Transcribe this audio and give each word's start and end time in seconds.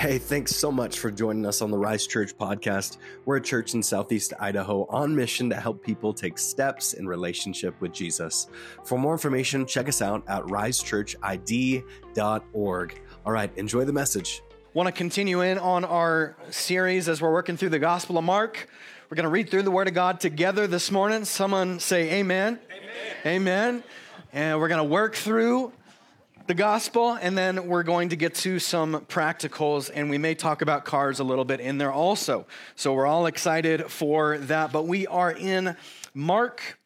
Hey, 0.00 0.16
thanks 0.16 0.56
so 0.56 0.72
much 0.72 0.98
for 0.98 1.10
joining 1.10 1.44
us 1.44 1.60
on 1.60 1.70
the 1.70 1.76
Rise 1.76 2.06
Church 2.06 2.34
podcast. 2.34 2.96
We're 3.26 3.36
a 3.36 3.42
church 3.42 3.74
in 3.74 3.82
Southeast 3.82 4.32
Idaho 4.40 4.86
on 4.88 5.14
mission 5.14 5.50
to 5.50 5.56
help 5.56 5.84
people 5.84 6.14
take 6.14 6.38
steps 6.38 6.94
in 6.94 7.06
relationship 7.06 7.78
with 7.82 7.92
Jesus. 7.92 8.46
For 8.82 8.96
more 8.96 9.12
information, 9.12 9.66
check 9.66 9.90
us 9.90 10.00
out 10.00 10.24
at 10.26 10.42
risechurchid.org. 10.44 13.02
All 13.26 13.32
right, 13.32 13.58
enjoy 13.58 13.84
the 13.84 13.92
message. 13.92 14.40
Want 14.72 14.86
to 14.86 14.92
continue 14.92 15.42
in 15.42 15.58
on 15.58 15.84
our 15.84 16.34
series 16.48 17.06
as 17.06 17.20
we're 17.20 17.30
working 17.30 17.58
through 17.58 17.68
the 17.68 17.78
Gospel 17.78 18.16
of 18.16 18.24
Mark. 18.24 18.70
We're 19.10 19.16
going 19.16 19.24
to 19.24 19.30
read 19.30 19.50
through 19.50 19.64
the 19.64 19.70
Word 19.70 19.86
of 19.86 19.92
God 19.92 20.18
together 20.18 20.66
this 20.66 20.90
morning. 20.90 21.26
Someone 21.26 21.78
say 21.78 22.20
amen. 22.20 22.58
Amen. 22.72 23.16
amen. 23.26 23.84
And 24.32 24.60
we're 24.60 24.68
going 24.68 24.78
to 24.78 24.84
work 24.84 25.14
through 25.14 25.74
the 26.50 26.54
gospel, 26.54 27.12
and 27.12 27.38
then 27.38 27.68
we're 27.68 27.84
going 27.84 28.08
to 28.08 28.16
get 28.16 28.34
to 28.34 28.58
some 28.58 29.02
practicals, 29.02 29.88
and 29.94 30.10
we 30.10 30.18
may 30.18 30.34
talk 30.34 30.62
about 30.62 30.84
cars 30.84 31.20
a 31.20 31.22
little 31.22 31.44
bit 31.44 31.60
in 31.60 31.78
there 31.78 31.92
also. 31.92 32.44
So 32.74 32.92
we're 32.92 33.06
all 33.06 33.26
excited 33.26 33.88
for 33.88 34.36
that. 34.36 34.72
But 34.72 34.88
we 34.88 35.06
are 35.06 35.30
in 35.30 35.76
Mark 36.12 36.80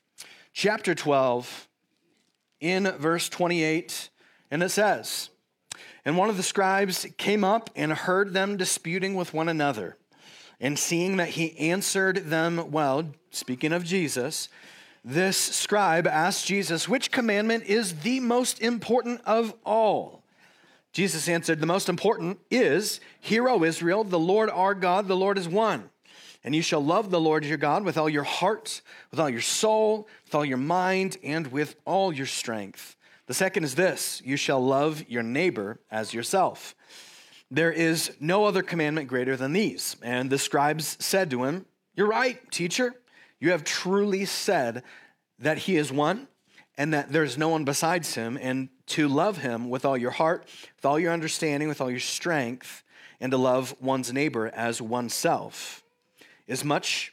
chapter 0.53 0.95
12, 0.95 1.67
in 2.61 2.91
verse 2.99 3.31
28, 3.31 4.11
and 4.51 4.63
it 4.63 4.69
says, 4.69 5.31
And 6.05 6.19
one 6.19 6.29
of 6.29 6.37
the 6.37 6.43
scribes 6.43 7.07
came 7.17 7.43
up 7.43 7.71
and 7.75 7.91
heard 7.91 8.35
them 8.35 8.59
disputing 8.59 9.15
with 9.15 9.33
one 9.33 9.49
another. 9.49 9.97
And 10.61 10.79
seeing 10.79 11.17
that 11.17 11.31
he 11.31 11.59
answered 11.59 12.27
them 12.27 12.71
well, 12.71 13.07
speaking 13.31 13.73
of 13.73 13.83
Jesus, 13.83 14.51
this 15.05 15.37
scribe 15.37 16.07
asked 16.07 16.47
Jesus, 16.47 16.89
Which 16.89 17.11
commandment 17.11 17.65
is 17.65 18.01
the 18.01 18.21
most 18.21 18.61
important 18.61 19.21
of 19.27 19.55
all? 19.65 20.23
Jesus 20.93 21.29
answered, 21.29 21.61
The 21.61 21.67
most 21.67 21.89
important 21.89 22.39
is, 22.51 23.01
Hear, 23.21 23.49
O 23.49 23.65
Israel, 23.65 24.05
the 24.05 24.19
Lord 24.19 24.49
our 24.49 24.75
God, 24.75 25.07
the 25.07 25.17
Lord 25.17 25.37
is 25.37 25.49
one. 25.49 25.91
And 26.43 26.55
you 26.55 26.63
shall 26.63 26.85
love 26.85 27.11
the 27.11 27.21
Lord 27.21 27.45
your 27.45 27.57
God 27.57 27.85
with 27.85 27.97
all 27.97 28.09
your 28.09 28.23
heart, 28.23 28.83
with 29.11 29.19
all 29.19 29.31
your 29.31 29.41
soul, 29.41 30.09
with 30.25 30.35
all 30.35 30.45
your 30.45 30.59
mind, 30.59 31.17
and 31.23 31.49
with 31.49 31.77
all 31.85 32.13
your 32.13 32.27
strength. 32.27 32.97
The 33.27 33.35
second 33.35 33.65
is 33.65 33.75
this 33.75 34.23
you 34.25 34.37
shall 34.37 34.65
love 34.65 35.05
your 35.09 35.23
neighbor 35.23 35.81
as 35.91 36.15
yourself. 36.15 36.75
There 37.51 37.73
is 37.73 38.13
no 38.21 38.45
other 38.45 38.63
commandment 38.63 39.09
greater 39.09 39.37
than 39.37 39.53
these. 39.53 39.97
And 40.03 40.31
the 40.31 40.39
scribes 40.39 40.97
said 40.99 41.31
to 41.31 41.45
him, 41.45 41.67
You're 41.95 42.09
right, 42.09 42.39
teacher. 42.51 42.95
You 43.41 43.51
have 43.51 43.65
truly 43.65 44.25
said 44.25 44.83
that 45.39 45.59
he 45.59 45.77
is 45.77 45.93
one 45.93 46.29
and 46.77 46.93
that 46.93 47.13
there's 47.13 47.39
no 47.39 47.49
one 47.49 47.65
besides 47.65 48.15
him, 48.15 48.37
and 48.41 48.69
to 48.87 49.07
love 49.07 49.39
him 49.39 49.71
with 49.71 49.85
all 49.85 49.97
your 49.97 50.11
heart, 50.11 50.45
with 50.77 50.85
all 50.85 50.99
your 50.99 51.13
understanding, 51.13 51.69
with 51.69 51.81
all 51.81 51.91
your 51.91 52.01
strength, 52.01 52.83
and 53.21 53.31
to 53.31 53.37
love 53.37 53.77
one's 53.81 54.13
neighbor 54.13 54.51
as 54.55 54.83
oneself 54.83 55.85
is 56.47 56.65
much. 56.65 57.13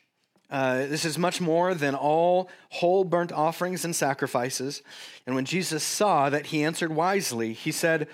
Uh, 0.50 0.88
this 0.88 1.06
is 1.06 1.18
much 1.18 1.40
more 1.40 1.74
than 1.74 1.96
all 1.96 2.50
whole 2.70 3.04
burnt 3.04 3.32
offerings 3.32 3.86
and 3.86 3.96
sacrifices. 3.96 4.82
And 5.26 5.36
when 5.36 5.46
Jesus 5.46 5.84
saw 5.84 6.30
that 6.30 6.48
he 6.48 6.64
answered 6.64 6.92
wisely, 6.92 7.54
he 7.54 7.72
said, 7.72 8.08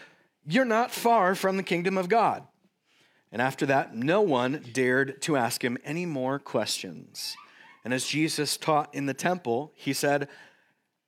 You're 0.45 0.65
not 0.65 0.91
far 0.91 1.33
from 1.33 1.57
the 1.57 1.63
kingdom 1.63 1.97
of 1.97 2.09
God. 2.09 2.43
And 3.31 3.41
after 3.41 3.65
that, 3.65 3.95
no 3.95 4.21
one 4.21 4.63
dared 4.73 5.21
to 5.23 5.35
ask 5.35 5.63
him 5.63 5.77
any 5.83 6.05
more 6.05 6.37
questions. 6.39 7.35
And 7.83 7.93
as 7.93 8.05
Jesus 8.05 8.57
taught 8.57 8.93
in 8.93 9.05
the 9.05 9.13
temple, 9.13 9.71
he 9.75 9.93
said, 9.93 10.27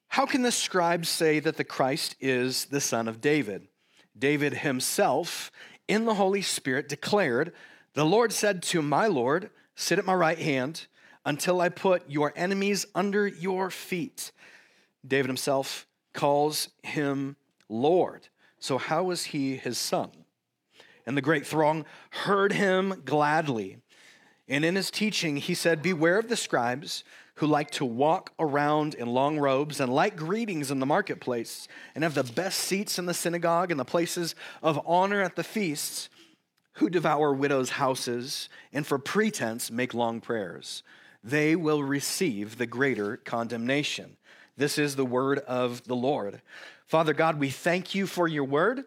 How 0.08 0.26
can 0.26 0.42
the 0.42 0.52
scribes 0.52 1.10
say 1.10 1.40
that 1.40 1.58
the 1.58 1.64
Christ 1.64 2.16
is 2.20 2.66
the 2.66 2.82
son 2.82 3.08
of 3.08 3.22
David? 3.22 3.68
David 4.18 4.58
himself, 4.58 5.52
in 5.88 6.06
the 6.06 6.16
Holy 6.16 6.42
Spirit, 6.42 6.90
declared, 6.90 7.54
The 7.94 8.06
Lord 8.06 8.32
said 8.32 8.62
to 8.64 8.82
my 8.82 9.08
Lord, 9.08 9.50
Sit 9.76 10.00
at 10.00 10.06
my 10.06 10.14
right 10.14 10.38
hand 10.38 10.88
until 11.26 11.62
I 11.62 11.70
put 11.70 12.10
your 12.10 12.34
enemies 12.36 12.86
under 12.94 13.28
your 13.28 13.70
feet. 13.70 14.32
David 15.06 15.28
himself 15.28 15.88
calls 16.14 16.70
him 16.84 17.36
Lord. 17.70 18.28
So, 18.60 18.78
how 18.78 19.04
was 19.04 19.26
he 19.26 19.56
his 19.56 19.78
son? 19.78 20.12
And 21.06 21.16
the 21.16 21.22
great 21.22 21.48
throng 21.48 21.86
heard 22.12 22.52
him 22.52 23.02
gladly. 23.06 23.78
And 24.50 24.66
in 24.66 24.76
his 24.76 24.90
teaching, 24.90 25.38
he 25.38 25.54
said, 25.54 25.82
Beware 25.82 26.18
of 26.18 26.28
the 26.28 26.36
scribes 26.36 27.04
who 27.36 27.48
like 27.48 27.72
to 27.72 27.86
walk 27.86 28.34
around 28.38 28.96
in 28.96 29.08
long 29.08 29.38
robes 29.40 29.80
and 29.80 29.94
like 29.94 30.18
greetings 30.18 30.72
in 30.72 30.80
the 30.80 30.86
marketplace 30.86 31.70
and 31.96 32.04
have 32.04 32.16
the 32.16 32.24
best 32.24 32.60
seats 32.60 33.00
in 33.00 33.06
the 33.06 33.14
synagogue 33.14 33.72
and 33.72 33.80
the 33.80 33.86
places 33.86 34.36
of 34.62 34.82
honor 34.86 35.22
at 35.22 35.38
the 35.38 35.44
feasts, 35.44 36.10
who 36.74 36.90
devour 36.90 37.32
widows' 37.34 37.72
houses 37.72 38.50
and 38.74 38.86
for 38.86 38.98
pretense 38.98 39.70
make 39.70 39.94
long 39.94 40.20
prayers. 40.20 40.84
They 41.24 41.56
will 41.56 41.84
receive 41.84 42.58
the 42.58 42.66
greater 42.66 43.18
condemnation. 43.18 44.18
This 44.58 44.78
is 44.78 44.96
the 44.96 45.06
word 45.06 45.40
of 45.40 45.84
the 45.86 45.96
Lord. 45.96 46.42
Father 46.86 47.14
God, 47.14 47.40
we 47.40 47.50
thank 47.50 47.96
you 47.96 48.08
for 48.08 48.28
your 48.28 48.44
word. 48.44 48.84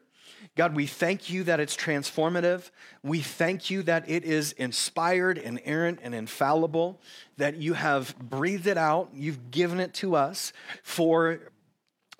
God, 0.54 0.76
we 0.76 0.86
thank 0.86 1.30
you 1.30 1.44
that 1.44 1.60
it's 1.60 1.74
transformative. 1.74 2.70
We 3.02 3.20
thank 3.20 3.70
you 3.70 3.82
that 3.84 4.08
it 4.08 4.24
is 4.24 4.52
inspired, 4.52 5.38
inerrant, 5.38 6.00
and 6.02 6.14
infallible, 6.14 7.00
that 7.38 7.56
you 7.56 7.72
have 7.72 8.14
breathed 8.18 8.66
it 8.66 8.76
out, 8.76 9.10
you've 9.14 9.50
given 9.50 9.80
it 9.80 9.94
to 9.94 10.14
us 10.14 10.52
for, 10.82 11.52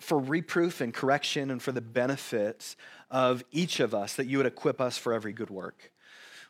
for 0.01 0.19
reproof 0.19 0.81
and 0.81 0.95
correction 0.95 1.51
and 1.51 1.61
for 1.61 1.73
the 1.73 1.83
benefits 1.83 2.77
of 3.11 3.45
each 3.53 3.81
of 3.81 3.95
us, 3.95 4.15
that 4.15 4.27
you 4.27 4.39
would 4.39 4.47
equip 4.47 4.81
us 4.81 4.97
for 4.97 5.13
every 5.13 5.35
good 5.35 5.51
work. 5.51 5.93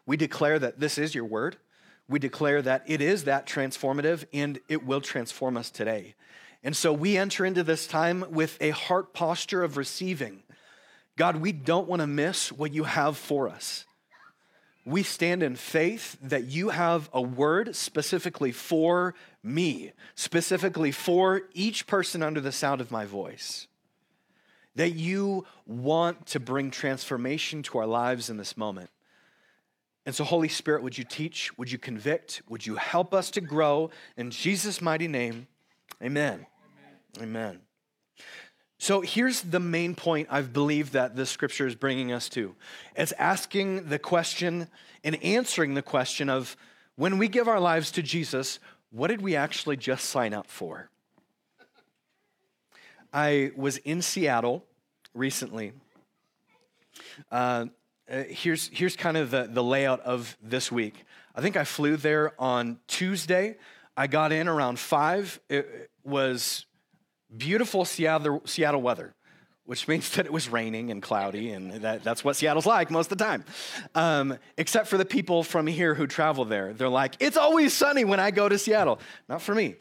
We 0.07 0.17
declare 0.17 0.61
that 0.61 0.79
this 0.79 0.99
is 0.99 1.17
your 1.17 1.25
word. 1.25 1.57
We 2.09 2.21
declare 2.21 2.63
that 2.63 2.85
it 2.87 3.01
is 3.01 3.25
that 3.25 3.47
transformative 3.47 4.25
and 4.33 4.61
it 4.69 4.87
will 4.87 5.01
transform 5.01 5.57
us 5.57 5.71
today. 5.71 6.15
And 6.63 6.77
so 6.77 6.93
we 6.93 7.17
enter 7.17 7.45
into 7.45 7.65
this 7.65 7.89
time 7.89 8.25
with 8.31 8.57
a 8.61 8.71
heart 8.71 9.13
posture 9.13 9.65
of 9.65 9.77
receiving 9.77 10.45
God, 11.17 11.37
we 11.37 11.53
don't 11.53 11.89
want 11.89 12.01
to 12.01 12.07
miss 12.07 12.51
what 12.51 12.73
you 12.73 12.85
have 12.85 13.17
for 13.17 13.49
us. 13.49 13.85
We 14.85 15.05
stand 15.05 15.43
in 15.43 15.55
faith 15.55 16.19
that 16.23 16.47
you 16.47 16.71
have 16.71 17.09
a 17.13 17.23
word 17.23 17.77
specifically 17.77 18.51
for 18.51 19.15
me, 19.43 19.93
specifically 20.17 20.91
for 20.91 21.43
each 21.55 21.87
person 21.87 22.23
under 22.23 22.41
the 22.41 22.51
sound 22.51 22.81
of 22.81 22.91
my 22.91 23.05
voice. 23.05 23.69
That 24.75 24.95
you 24.95 25.47
want 25.67 26.27
to 26.29 26.41
bring 26.41 26.71
transformation 26.71 27.63
to 27.65 27.79
our 27.79 27.87
lives 27.87 28.29
in 28.29 28.39
this 28.39 28.57
moment. 28.57 28.91
And 30.05 30.15
so, 30.15 30.25
Holy 30.25 30.49
Spirit, 30.49 30.83
would 30.83 30.99
you 30.99 31.05
teach? 31.05 31.57
Would 31.59 31.71
you 31.71 31.79
convict? 31.79 32.43
Would 32.49 32.67
you 32.67 32.75
help 32.75 33.15
us 33.15 33.31
to 33.33 33.41
grow? 33.41 33.91
In 34.17 34.33
Jesus' 34.33 34.83
mighty 34.83 35.07
name, 35.07 35.47
amen. 36.03 36.47
Amen. 37.19 37.29
amen. 37.29 37.61
So 38.83 39.01
here's 39.01 39.43
the 39.43 39.61
main 39.61 39.95
point 39.95 40.27
I 40.29 40.43
believe 40.43 40.91
that 40.91 41.15
the 41.15 41.25
scripture 41.25 41.69
is 41.69 41.77
bringing 41.77 42.11
us 42.11 42.29
to. 42.31 42.57
It's 42.97 43.13
asking 43.13 43.89
the 43.89 43.99
question 44.01 44.67
and 45.05 45.23
answering 45.23 45.75
the 45.75 45.83
question 45.83 46.29
of 46.29 46.57
when 46.97 47.17
we 47.17 47.29
give 47.29 47.47
our 47.47 47.61
lives 47.61 47.93
to 47.93 48.03
Jesus, 48.03 48.59
what 48.91 49.07
did 49.07 49.23
we 49.23 49.37
actually 49.37 49.77
just 49.77 50.07
sign 50.07 50.35
up 50.35 50.49
for? 50.49 50.91
I 53.13 53.53
was 53.55 53.77
in 53.77 54.03
Seattle 54.03 54.65
recently. 55.15 55.75
Uh, 57.31 57.67
uh, 58.11 58.25
here's, 58.31 58.69
here's 58.73 58.97
kind 58.97 59.17
of 59.17 59.31
the, 59.31 59.49
the 59.49 59.63
layout 59.63 60.01
of 60.01 60.37
this 60.43 60.73
week. 60.73 61.05
I 61.37 61.41
think 61.41 61.57
I 61.57 61.63
flew 61.63 61.97
there 61.97 62.33
on 62.37 62.81
Tuesday. 62.89 63.59
I 63.97 64.09
got 64.09 64.33
in 64.33 64.49
around 64.49 64.81
five. 64.81 65.39
It 65.49 65.89
was 66.03 66.67
beautiful 67.37 67.85
Seattle, 67.85 68.43
Seattle 68.45 68.83
weather, 68.83 69.15
which 69.65 69.89
means 69.89 70.11
that 70.11 70.27
it 70.27 70.33
was 70.33 70.49
raining 70.49 70.91
and 70.91 71.03
cloudy, 71.03 71.51
and 71.51 71.73
that, 71.83 72.03
that's 72.03 72.25
what 72.25 72.37
Seattle's 72.37 72.67
like 72.67 72.91
most 72.91 73.11
of 73.11 73.19
the 73.19 73.25
time. 73.25 73.45
Um, 73.95 74.39
except 74.57 74.89
for 74.89 74.99
the 74.99 75.05
people 75.05 75.43
from 75.43 75.67
here 75.67 75.95
who 75.95 76.07
travel 76.07 76.45
there. 76.45 76.73
They're 76.73 76.89
like, 76.89 77.15
it's 77.21 77.37
always 77.37 77.73
sunny 77.73 78.05
when 78.05 78.21
I 78.21 78.31
go 78.31 78.49
to 78.49 78.59
Seattle. 78.59 78.99
Not 79.29 79.43
for 79.43 79.55
me. 79.55 79.77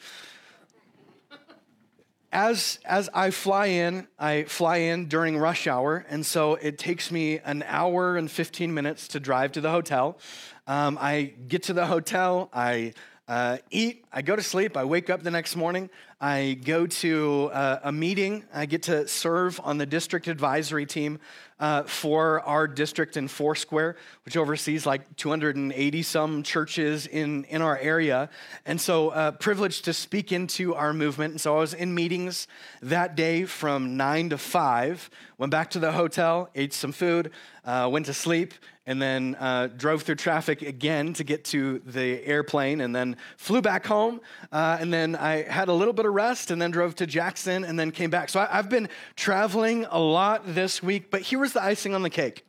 As, 2.34 2.80
as 2.86 3.10
I 3.14 3.30
fly 3.32 3.66
in, 3.66 4.08
I 4.18 4.44
fly 4.44 4.78
in 4.78 5.08
during 5.08 5.38
rush 5.38 5.68
hour, 5.68 6.06
and 6.08 6.26
so 6.26 6.56
it 6.56 6.78
takes 6.78 7.12
me 7.12 7.40
an 7.40 7.62
hour 7.68 8.16
and 8.16 8.32
15 8.32 8.74
minutes 8.74 9.10
to 9.10 9.20
drive 9.20 9.52
to 9.54 9.62
the 9.62 9.70
hotel. 9.70 10.18
Um, 10.66 10.98
I 11.02 11.34
get 11.50 11.64
to 11.64 11.74
the 11.74 11.88
hotel, 11.88 12.50
I 12.54 12.94
uh, 13.28 13.58
eat, 13.70 14.04
I 14.12 14.22
go 14.22 14.36
to 14.36 14.44
sleep. 14.44 14.76
I 14.76 14.84
wake 14.84 15.10
up 15.10 15.24
the 15.24 15.32
next 15.32 15.56
morning. 15.56 15.90
I 16.20 16.60
go 16.66 16.86
to 16.86 17.50
uh, 17.54 17.80
a 17.84 17.92
meeting. 17.92 18.44
I 18.54 18.66
get 18.66 18.84
to 18.84 19.08
serve 19.08 19.60
on 19.64 19.78
the 19.78 19.86
district 19.86 20.28
advisory 20.28 20.86
team 20.86 21.20
uh, 21.60 21.84
for 21.84 22.42
our 22.42 22.68
district 22.68 23.18
in 23.18 23.28
Foursquare, 23.28 23.96
which 24.26 24.36
oversees 24.36 24.86
like 24.86 25.16
280 25.16 26.04
some 26.04 26.44
churches 26.44 27.06
in, 27.08 27.46
in 27.46 27.62
our 27.62 27.78
area. 27.78 28.30
And 28.66 28.82
so, 28.82 29.10
uh, 29.10 29.32
privileged 29.32 29.86
to 29.86 29.94
speak 29.94 30.32
into 30.32 30.76
our 30.76 30.92
movement. 30.92 31.32
And 31.32 31.42
so, 31.42 31.56
I 31.56 31.60
was 31.60 31.74
in 31.74 31.94
meetings 31.94 32.48
that 32.82 33.16
day 33.16 33.46
from 33.46 33.96
nine 33.96 34.30
to 34.30 34.38
five, 34.38 35.10
went 35.38 35.52
back 35.52 35.70
to 35.72 35.80
the 35.80 35.92
hotel, 35.92 36.50
ate 36.56 36.74
some 36.74 36.92
food, 36.92 37.32
uh, 37.64 37.88
went 37.92 38.08
to 38.08 38.14
sleep, 38.14 38.56
and 38.86 39.02
then 39.02 39.36
uh, 39.40 39.68
drove 39.78 40.04
through 40.04 40.16
traffic 40.16 40.62
again 40.62 41.14
to 41.14 41.24
get 41.24 41.46
to 41.46 41.80
the 41.86 42.26
airplane, 42.26 42.82
and 42.82 42.96
then 42.96 43.16
flew 43.38 43.62
back 43.62 43.86
home. 43.86 44.22
Uh, 44.52 44.78
and 44.80 44.94
then 44.94 45.16
I 45.16 45.44
had 45.44 45.68
a 45.68 45.74
little 45.74 45.94
bit 45.94 46.06
of 46.06 46.14
rest, 46.14 46.52
and 46.52 46.62
then 46.62 46.72
drove 46.72 46.96
to 46.96 47.06
Jackson, 47.06 47.64
and 47.64 47.80
then 47.80 47.92
came 47.92 48.10
back. 48.10 48.30
So 48.30 48.40
I, 48.40 48.58
I've 48.58 48.70
been 48.70 48.90
traveling 49.16 49.86
a 49.90 50.00
lot 50.00 50.56
this 50.56 50.82
week, 50.82 51.12
but 51.12 51.22
here 51.22 51.40
was 51.40 51.54
the 51.54 51.64
icing 51.64 51.94
on 51.94 52.02
the 52.02 52.10
cake. 52.10 52.46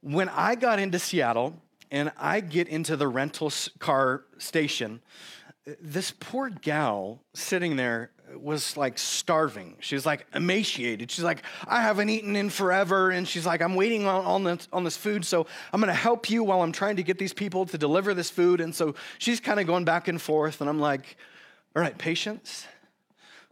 When 0.00 0.28
I 0.28 0.54
got 0.54 0.78
into 0.78 0.98
Seattle, 0.98 1.60
and 1.90 2.10
I 2.18 2.40
get 2.40 2.68
into 2.68 2.96
the 2.96 3.06
rental 3.06 3.52
car 3.78 4.24
station, 4.38 5.00
this 5.80 6.12
poor 6.18 6.50
gal 6.50 7.20
sitting 7.34 7.76
there 7.76 8.10
was 8.40 8.76
like 8.76 8.98
starving. 8.98 9.76
She 9.80 9.94
was 9.94 10.04
like 10.06 10.26
emaciated. 10.34 11.10
She's 11.10 11.24
like, 11.24 11.42
I 11.66 11.82
haven't 11.82 12.08
eaten 12.08 12.36
in 12.36 12.50
forever. 12.50 13.10
And 13.10 13.26
she's 13.26 13.46
like, 13.46 13.62
I'm 13.62 13.74
waiting 13.74 14.06
on, 14.06 14.24
on, 14.24 14.44
this, 14.44 14.68
on 14.72 14.84
this 14.84 14.96
food. 14.96 15.24
So 15.24 15.46
I'm 15.72 15.80
going 15.80 15.88
to 15.88 15.94
help 15.94 16.30
you 16.30 16.44
while 16.44 16.62
I'm 16.62 16.72
trying 16.72 16.96
to 16.96 17.02
get 17.02 17.18
these 17.18 17.32
people 17.32 17.66
to 17.66 17.78
deliver 17.78 18.14
this 18.14 18.30
food. 18.30 18.60
And 18.60 18.74
so 18.74 18.94
she's 19.18 19.40
kind 19.40 19.60
of 19.60 19.66
going 19.66 19.84
back 19.84 20.08
and 20.08 20.20
forth. 20.20 20.60
And 20.60 20.70
I'm 20.70 20.80
like, 20.80 21.16
all 21.76 21.82
right, 21.82 21.96
patience. 21.96 22.66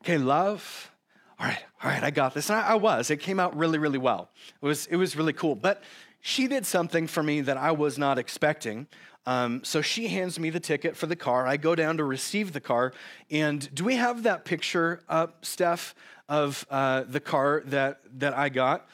Okay, 0.01 0.19
love. 0.19 0.91
All 1.39 1.47
right, 1.47 1.63
all 1.83 1.91
right, 1.91 2.05
I 2.05 2.11
got 2.11 2.35
this. 2.35 2.51
And 2.51 2.59
I, 2.61 2.69
I 2.69 2.75
was. 2.77 3.11
It 3.11 3.17
came 3.17 3.41
out 3.41 3.57
really, 3.57 3.79
really 3.79 3.99
well. 3.99 4.31
It 4.61 4.67
was, 4.67 4.87
it 4.87 4.97
was 4.97 5.17
really 5.17 5.33
cool. 5.33 5.57
But 5.57 5.83
she 6.23 6.47
did 6.47 6.65
something 6.65 7.09
for 7.09 7.23
me 7.23 7.41
that 7.43 7.57
I 7.57 7.73
was 7.73 7.99
not 7.99 8.17
expecting. 8.17 8.87
Um, 9.27 9.63
so 9.65 9.83
she 9.83 10.07
hands 10.07 10.39
me 10.39 10.51
the 10.51 10.61
ticket 10.61 10.97
for 10.97 11.07
the 11.07 11.17
car. 11.17 11.47
I 11.47 11.57
go 11.57 11.75
down 11.75 11.97
to 11.97 12.05
receive 12.05 12.53
the 12.53 12.61
car. 12.61 12.93
And 13.31 13.73
do 13.75 13.85
we 13.85 13.97
have 13.97 14.23
that 14.23 14.45
picture 14.45 15.03
up, 15.09 15.45
Steph, 15.45 15.97
of 16.29 16.65
uh, 16.71 17.05
the 17.09 17.19
car 17.19 17.63
that, 17.67 18.01
that 18.19 18.35
I 18.35 18.49
got? 18.49 18.89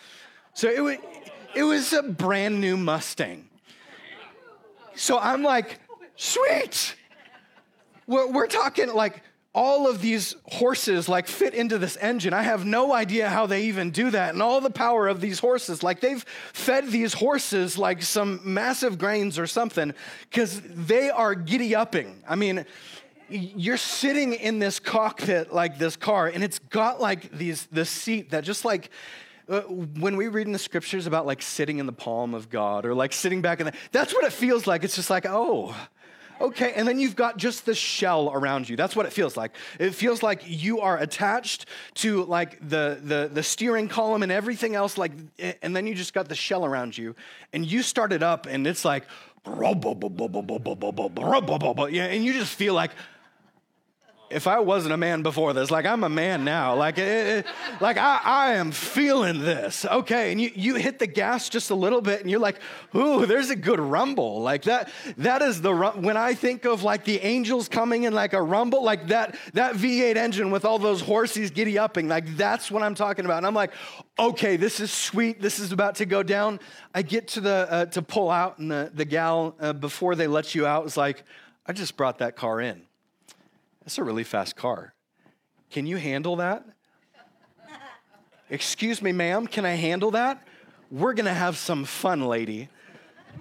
So 0.55 0.71
it 0.71 0.81
was, 0.81 0.97
it 1.55 1.63
was 1.65 1.93
a 1.93 2.03
brand 2.03 2.63
new 2.63 2.79
Mustang. 2.79 3.49
So 4.95 5.19
I'm 5.19 5.43
like, 5.43 5.79
sweet. 6.17 6.97
We're, 8.07 8.31
we're 8.33 8.47
talking 8.47 8.93
like 8.93 9.23
all 9.59 9.89
of 9.89 10.01
these 10.01 10.37
horses 10.45 11.09
like 11.09 11.27
fit 11.27 11.53
into 11.53 11.79
this 11.79 11.97
engine. 11.97 12.33
I 12.33 12.43
have 12.43 12.65
no 12.65 12.93
idea 12.93 13.29
how 13.29 13.47
they 13.47 13.65
even 13.65 13.91
do 13.91 14.09
that. 14.13 14.33
And 14.33 14.41
all 14.41 14.61
the 14.61 14.71
power 14.71 15.09
of 15.09 15.21
these 15.21 15.41
horses, 15.41 15.83
like 15.83 15.99
they've 15.99 16.25
fed 16.53 16.87
these 16.93 17.13
horses 17.13 17.77
like 17.77 18.01
some 18.01 18.41
massive 18.45 18.99
grains 18.99 19.37
or 19.37 19.49
something 19.49 19.95
because 20.31 20.61
they 20.65 21.11
are 21.11 21.35
giddy 21.35 21.75
upping. 21.75 22.23
I 22.29 22.37
mean, 22.37 22.67
you're 23.29 23.77
sitting 23.77 24.33
in 24.33 24.61
this 24.61 24.79
cockpit 24.79 25.53
like 25.53 25.77
this 25.77 25.97
car 25.97 26.29
and 26.29 26.45
it's 26.45 26.61
got 26.61 27.01
like 27.01 27.33
these 27.33 27.67
this 27.73 27.91
seat 27.91 28.31
that 28.31 28.45
just 28.45 28.65
like 28.65 28.91
uh, 29.49 29.63
when 29.63 30.17
we 30.17 30.29
read 30.29 30.47
in 30.47 30.53
the 30.53 30.59
scriptures 30.59 31.09
about 31.09 31.27
like 31.27 31.43
sitting 31.43 31.79
in 31.79 31.87
the 31.87 31.93
palm 31.93 32.33
of 32.33 32.49
God 32.49 32.87
or 32.87 32.95
like 32.95 33.13
sitting 33.13 33.43
back 33.43 33.59
in 33.59 33.67
the, 33.67 33.73
that's 33.91 34.15
what 34.15 34.25
it 34.25 34.33
feels 34.33 34.69
like. 34.69 34.85
It's 34.85 34.95
just 34.95 35.11
like, 35.11 35.27
oh, 35.27 35.75
Okay, 36.41 36.73
and 36.75 36.87
then 36.87 36.99
you've 37.01 37.17
got 37.17 37.37
just 37.37 37.67
the 37.67 37.75
shell 37.75 38.31
around 38.33 38.69
you. 38.69 38.77
That's 38.77 38.95
what 38.95 39.07
it 39.07 39.13
feels 39.13 39.37
like. 39.37 39.57
It 39.79 39.95
feels 39.95 40.23
like 40.23 40.43
you 40.47 40.81
are 40.81 40.97
attached 40.99 41.67
to 41.95 42.25
like 42.25 42.61
the, 42.61 43.01
the, 43.03 43.31
the 43.33 43.43
steering 43.43 43.89
column 43.89 44.23
and 44.23 44.31
everything 44.31 44.75
else, 44.75 44.97
like, 44.97 45.13
and 45.63 45.75
then 45.75 45.87
you 45.87 45.95
just 45.95 46.15
got 46.15 46.29
the 46.29 46.35
shell 46.35 46.65
around 46.65 46.97
you, 46.97 47.17
and 47.53 47.67
you 47.67 47.83
start 47.83 48.13
it 48.13 48.23
up, 48.23 48.47
and 48.47 48.67
it's 48.67 48.85
like, 48.85 49.05
yeah, 51.93 52.05
and 52.05 52.25
you 52.25 52.33
just 52.33 52.55
feel 52.55 52.75
like, 52.75 52.91
if 54.31 54.47
I 54.47 54.61
wasn't 54.61 54.93
a 54.93 54.97
man 54.97 55.23
before 55.23 55.53
this, 55.53 55.71
like 55.71 55.87
I'm 55.87 56.05
a 56.05 56.09
man 56.09 56.45
now, 56.45 56.75
like, 56.75 56.99
it, 56.99 57.47
like 57.81 57.97
I, 57.97 58.21
I 58.23 58.53
am 58.55 58.73
feeling 58.73 59.41
this. 59.41 59.85
Okay. 59.85 60.33
And 60.33 60.41
you, 60.41 60.51
you 60.55 60.75
hit 60.75 60.99
the 60.99 61.07
gas 61.07 61.49
just 61.49 61.71
a 61.71 61.75
little 61.75 62.01
bit 62.01 62.21
and 62.21 62.31
you're 62.31 62.41
like, 62.41 62.61
ooh, 62.95 63.27
there's 63.27 63.51
a 63.51 63.57
good 63.57 63.81
rumble. 63.81 64.41
Like 64.41 64.63
that, 64.65 64.91
that 65.19 65.43
is 65.43 65.61
the, 65.63 65.75
when 65.75 66.17
I 66.17 66.35
think 66.35 66.65
of 66.65 66.83
like 66.83 67.05
the 67.05 67.21
angels 67.21 67.69
coming 67.69 68.05
in 68.05 68.13
like 68.13 68.33
a 68.33 68.43
rumble, 68.43 68.83
like 68.83 69.09
that, 69.09 69.37
that 69.55 69.75
V8 69.75 70.17
engine 70.17 70.51
with 70.51 70.65
all 70.65 70.79
those 70.79 71.01
horses 71.01 71.51
giddy 71.51 71.79
upping, 71.79 72.09
like 72.09 72.37
that's 72.37 72.71
what 72.71 72.83
I'm 72.83 72.95
talking 72.95 73.25
about. 73.25 73.39
And 73.39 73.47
I'm 73.47 73.55
like, 73.55 73.73
okay, 74.19 74.57
this 74.57 74.81
is 74.81 74.93
sweet. 74.93 75.41
This 75.41 75.59
is 75.59 75.73
about 75.73 75.97
to 75.97 76.07
go 76.07 76.23
down. 76.23 76.61
I 76.95 77.03
get 77.03 77.29
to 77.29 77.41
the, 77.41 77.67
uh, 77.71 77.87
to 77.87 78.03
pull 78.03 78.31
out 78.31 78.59
and 78.59 78.71
the, 78.71 78.91
the 78.93 79.05
gal, 79.05 79.57
uh, 79.61 79.73
before 79.73 80.15
they 80.15 80.27
let 80.27 80.55
you 80.55 80.67
out, 80.67 80.85
was 80.85 80.97
like, 80.97 81.23
I 81.67 81.73
just 81.73 81.97
brought 81.97 82.19
that 82.19 82.35
car 82.35 82.61
in. 82.61 82.88
That's 83.89 83.97
a 83.97 84.05
really 84.05 84.23
fast 84.23 84.55
car. 84.55 84.93
Can 85.71 85.87
you 85.87 85.97
handle 85.97 86.37
that? 86.37 86.63
Excuse 88.51 89.01
me, 89.01 89.13
ma'am, 89.13 89.47
can 89.47 89.65
I 89.65 89.77
handle 89.77 90.11
that? 90.11 90.47
We're 90.91 91.15
gonna 91.15 91.33
have 91.33 91.57
some 91.57 91.87
fun, 91.87 92.27
lady. 92.29 92.69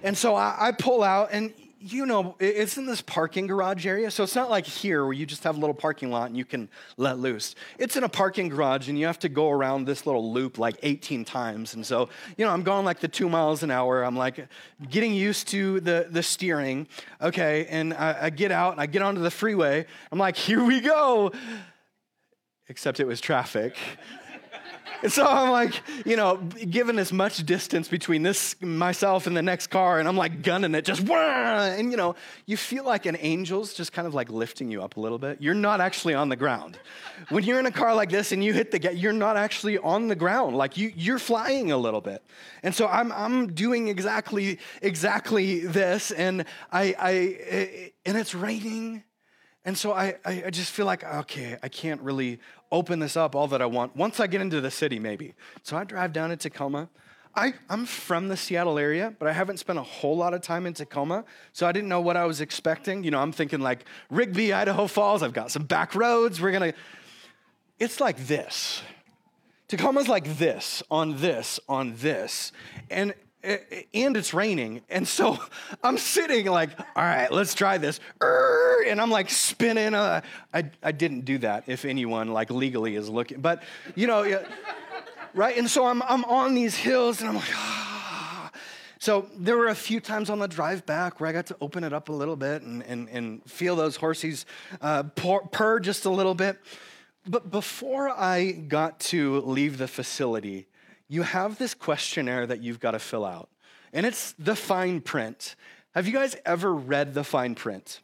And 0.02 0.16
so 0.16 0.34
I, 0.36 0.56
I 0.58 0.72
pull 0.72 1.02
out, 1.02 1.28
and 1.32 1.52
you 1.80 2.06
know, 2.06 2.34
it's 2.40 2.76
in 2.76 2.86
this 2.86 3.00
parking 3.00 3.46
garage 3.46 3.86
area. 3.86 4.10
So 4.10 4.24
it's 4.24 4.34
not 4.34 4.50
like 4.50 4.66
here 4.66 5.04
where 5.04 5.12
you 5.12 5.24
just 5.24 5.44
have 5.44 5.56
a 5.56 5.60
little 5.60 5.74
parking 5.74 6.10
lot 6.10 6.26
and 6.28 6.36
you 6.36 6.44
can 6.44 6.68
let 6.96 7.18
loose. 7.18 7.54
It's 7.78 7.96
in 7.96 8.02
a 8.02 8.08
parking 8.08 8.48
garage 8.48 8.88
and 8.88 8.98
you 8.98 9.06
have 9.06 9.18
to 9.20 9.28
go 9.28 9.50
around 9.50 9.84
this 9.84 10.04
little 10.04 10.32
loop 10.32 10.58
like 10.58 10.76
18 10.82 11.24
times. 11.24 11.74
And 11.74 11.86
so, 11.86 12.08
you 12.36 12.44
know, 12.44 12.50
I'm 12.50 12.64
going 12.64 12.84
like 12.84 12.98
the 12.98 13.08
two 13.08 13.28
miles 13.28 13.62
an 13.62 13.70
hour. 13.70 14.02
I'm 14.02 14.16
like 14.16 14.48
getting 14.90 15.14
used 15.14 15.48
to 15.48 15.78
the, 15.80 16.08
the 16.10 16.22
steering. 16.22 16.88
Okay. 17.22 17.66
And 17.66 17.94
I, 17.94 18.24
I 18.24 18.30
get 18.30 18.50
out 18.50 18.72
and 18.72 18.80
I 18.80 18.86
get 18.86 19.02
onto 19.02 19.20
the 19.20 19.30
freeway. 19.30 19.86
I'm 20.10 20.18
like, 20.18 20.36
here 20.36 20.64
we 20.64 20.80
go. 20.80 21.32
Except 22.68 22.98
it 22.98 23.06
was 23.06 23.20
traffic. 23.20 23.76
And 25.02 25.12
so 25.12 25.24
I'm 25.24 25.50
like, 25.50 25.80
you 26.04 26.16
know, 26.16 26.36
given 26.36 26.98
as 26.98 27.12
much 27.12 27.44
distance 27.46 27.86
between 27.88 28.22
this, 28.22 28.60
myself, 28.60 29.26
and 29.26 29.36
the 29.36 29.42
next 29.42 29.68
car, 29.68 30.00
and 30.00 30.08
I'm 30.08 30.16
like 30.16 30.42
gunning 30.42 30.74
it, 30.74 30.84
just, 30.84 31.08
and 31.08 31.90
you 31.90 31.96
know, 31.96 32.16
you 32.46 32.56
feel 32.56 32.84
like 32.84 33.06
an 33.06 33.16
angel's 33.16 33.74
just 33.74 33.92
kind 33.92 34.06
of 34.08 34.14
like 34.14 34.30
lifting 34.30 34.70
you 34.70 34.82
up 34.82 34.96
a 34.96 35.00
little 35.00 35.18
bit. 35.18 35.40
You're 35.40 35.54
not 35.54 35.80
actually 35.80 36.14
on 36.14 36.28
the 36.28 36.36
ground. 36.36 36.78
When 37.28 37.44
you're 37.44 37.60
in 37.60 37.66
a 37.66 37.70
car 37.70 37.94
like 37.94 38.10
this 38.10 38.32
and 38.32 38.42
you 38.42 38.52
hit 38.52 38.70
the 38.70 38.78
gas, 38.78 38.94
you're 38.94 39.12
not 39.12 39.36
actually 39.36 39.78
on 39.78 40.08
the 40.08 40.16
ground. 40.16 40.56
Like 40.56 40.76
you, 40.76 40.92
you're 40.96 41.18
flying 41.18 41.70
a 41.70 41.76
little 41.76 42.00
bit. 42.00 42.24
And 42.62 42.74
so 42.74 42.88
I'm, 42.88 43.12
I'm 43.12 43.52
doing 43.52 43.88
exactly, 43.88 44.58
exactly 44.82 45.60
this, 45.60 46.10
and 46.10 46.44
I, 46.72 46.94
I, 46.98 47.12
eh, 47.12 47.46
eh, 47.48 47.88
and 48.04 48.16
it's 48.16 48.34
raining. 48.34 49.04
And 49.68 49.76
so 49.76 49.92
I, 49.92 50.14
I 50.24 50.48
just 50.48 50.70
feel 50.70 50.86
like, 50.86 51.04
okay, 51.04 51.58
I 51.62 51.68
can't 51.68 52.00
really 52.00 52.40
open 52.72 53.00
this 53.00 53.18
up 53.18 53.34
all 53.34 53.48
that 53.48 53.60
I 53.60 53.66
want. 53.66 53.94
Once 53.94 54.18
I 54.18 54.26
get 54.26 54.40
into 54.40 54.62
the 54.62 54.70
city, 54.70 54.98
maybe. 54.98 55.34
So 55.62 55.76
I 55.76 55.84
drive 55.84 56.14
down 56.14 56.30
to 56.30 56.38
Tacoma. 56.38 56.88
I, 57.36 57.52
I'm 57.68 57.84
from 57.84 58.28
the 58.28 58.36
Seattle 58.38 58.78
area, 58.78 59.12
but 59.18 59.28
I 59.28 59.32
haven't 59.34 59.58
spent 59.58 59.78
a 59.78 59.82
whole 59.82 60.16
lot 60.16 60.32
of 60.32 60.40
time 60.40 60.64
in 60.64 60.72
Tacoma, 60.72 61.22
so 61.52 61.66
I 61.66 61.72
didn't 61.72 61.90
know 61.90 62.00
what 62.00 62.16
I 62.16 62.24
was 62.24 62.40
expecting. 62.40 63.04
You 63.04 63.10
know, 63.10 63.20
I'm 63.20 63.30
thinking 63.30 63.60
like 63.60 63.84
Rigby, 64.08 64.54
Idaho 64.54 64.86
Falls, 64.86 65.22
I've 65.22 65.34
got 65.34 65.50
some 65.50 65.64
back 65.64 65.94
roads, 65.94 66.40
we're 66.40 66.52
gonna. 66.52 66.72
It's 67.78 68.00
like 68.00 68.26
this. 68.26 68.80
Tacoma's 69.68 70.08
like 70.08 70.38
this, 70.38 70.82
on 70.90 71.18
this, 71.18 71.60
on 71.68 71.92
this. 71.96 72.52
And 72.88 73.12
and 73.42 74.16
it's 74.16 74.34
raining. 74.34 74.82
And 74.88 75.06
so 75.06 75.38
I'm 75.82 75.98
sitting 75.98 76.46
like, 76.46 76.78
all 76.78 77.04
right, 77.04 77.30
let's 77.30 77.54
try 77.54 77.78
this. 77.78 78.00
And 78.20 79.00
I'm 79.00 79.10
like 79.10 79.30
spinning. 79.30 79.94
Uh, 79.94 80.20
I, 80.52 80.70
I 80.82 80.92
didn't 80.92 81.24
do 81.24 81.38
that 81.38 81.64
if 81.66 81.84
anyone 81.84 82.32
like 82.32 82.50
legally 82.50 82.96
is 82.96 83.08
looking, 83.08 83.40
but 83.40 83.62
you 83.94 84.06
know, 84.06 84.42
right? 85.34 85.56
And 85.56 85.70
so 85.70 85.86
I'm, 85.86 86.02
I'm 86.02 86.24
on 86.24 86.54
these 86.54 86.76
hills 86.76 87.20
and 87.20 87.28
I'm 87.28 87.36
like, 87.36 87.54
ah. 87.54 88.50
So 89.00 89.28
there 89.36 89.56
were 89.56 89.68
a 89.68 89.74
few 89.76 90.00
times 90.00 90.28
on 90.28 90.40
the 90.40 90.48
drive 90.48 90.84
back 90.84 91.20
where 91.20 91.28
I 91.28 91.32
got 91.32 91.46
to 91.46 91.56
open 91.60 91.84
it 91.84 91.92
up 91.92 92.08
a 92.08 92.12
little 92.12 92.34
bit 92.34 92.62
and, 92.62 92.82
and, 92.82 93.08
and 93.08 93.44
feel 93.48 93.76
those 93.76 93.96
horses 93.96 94.44
uh, 94.80 95.04
purr 95.04 95.78
just 95.78 96.04
a 96.04 96.10
little 96.10 96.34
bit. 96.34 96.58
But 97.26 97.50
before 97.50 98.08
I 98.08 98.52
got 98.52 98.98
to 99.00 99.40
leave 99.42 99.78
the 99.78 99.86
facility, 99.86 100.66
you 101.08 101.22
have 101.22 101.58
this 101.58 101.74
questionnaire 101.74 102.46
that 102.46 102.62
you've 102.62 102.80
got 102.80 102.92
to 102.92 102.98
fill 102.98 103.24
out, 103.24 103.48
and 103.92 104.04
it's 104.04 104.32
the 104.38 104.54
fine 104.54 105.00
print. 105.00 105.56
Have 105.94 106.06
you 106.06 106.12
guys 106.12 106.36
ever 106.44 106.72
read 106.72 107.14
the 107.14 107.24
fine 107.24 107.54
print? 107.54 108.00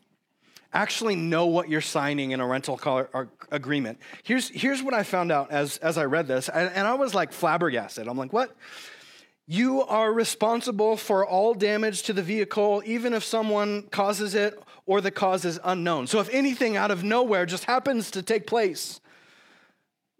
Actually, 0.73 1.15
know 1.15 1.47
what 1.47 1.69
you're 1.69 1.81
signing 1.81 2.33
in 2.33 2.41
a 2.41 2.47
rental 2.47 2.77
car 2.77 3.09
uh, 3.15 3.25
agreement. 3.53 4.01
Here's, 4.25 4.49
here's 4.49 4.83
what 4.83 4.93
I 4.93 5.05
found 5.05 5.31
out 5.31 5.53
as, 5.53 5.77
as 5.79 5.97
I 5.97 6.05
read 6.05 6.27
this, 6.27 6.49
and, 6.49 6.69
and 6.75 6.87
I 6.87 6.95
was 6.95 7.15
like 7.15 7.33
flabbergasted. 7.33 8.09
I'm 8.09 8.19
like, 8.19 8.33
what? 8.33 8.57
You 9.47 9.83
are 9.83 10.13
responsible 10.13 10.97
for 10.97 11.25
all 11.25 11.55
damage 11.55 12.05
to 12.05 12.13
the 12.13 12.23
vehicle, 12.23 12.83
even 12.87 13.13
if 13.13 13.23
someone 13.23 13.83
causes 13.83 14.35
it 14.35 14.59
or 14.87 15.01
the 15.01 15.11
cause 15.11 15.45
is 15.45 15.61
unknown. 15.63 16.07
So 16.07 16.19
if 16.21 16.29
anything 16.33 16.77
out 16.77 16.91
of 16.91 17.05
nowhere 17.05 17.45
just 17.47 17.65
happens 17.65 18.11
to 18.13 18.23
take 18.23 18.47
place, 18.47 19.01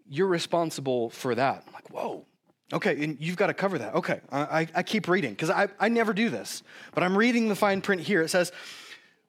you're 0.07 0.27
responsible 0.27 1.09
for 1.09 1.33
that. 1.35 1.63
I'm 1.67 1.73
like, 1.73 1.89
whoa. 1.91 2.25
Okay, 2.73 3.03
and 3.03 3.17
you've 3.19 3.37
got 3.37 3.47
to 3.47 3.53
cover 3.53 3.77
that. 3.77 3.93
Okay, 3.95 4.21
I, 4.31 4.67
I 4.73 4.83
keep 4.83 5.07
reading 5.07 5.31
because 5.31 5.51
I, 5.51 5.67
I 5.79 5.87
never 5.87 6.13
do 6.13 6.29
this, 6.29 6.63
but 6.93 7.03
I'm 7.03 7.15
reading 7.17 7.47
the 7.47 7.55
fine 7.55 7.81
print 7.81 8.01
here. 8.01 8.21
It 8.21 8.29
says, 8.29 8.51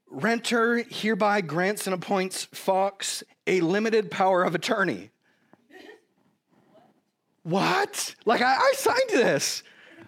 Renter 0.08 0.82
hereby 0.88 1.40
grants 1.42 1.86
and 1.86 1.92
appoints 1.92 2.44
Fox 2.44 3.22
a 3.46 3.60
limited 3.60 4.10
power 4.10 4.42
of 4.42 4.54
attorney. 4.54 5.10
What? 7.42 8.14
Like, 8.24 8.40
I, 8.40 8.54
I 8.54 8.72
signed 8.76 9.10
this. 9.10 9.62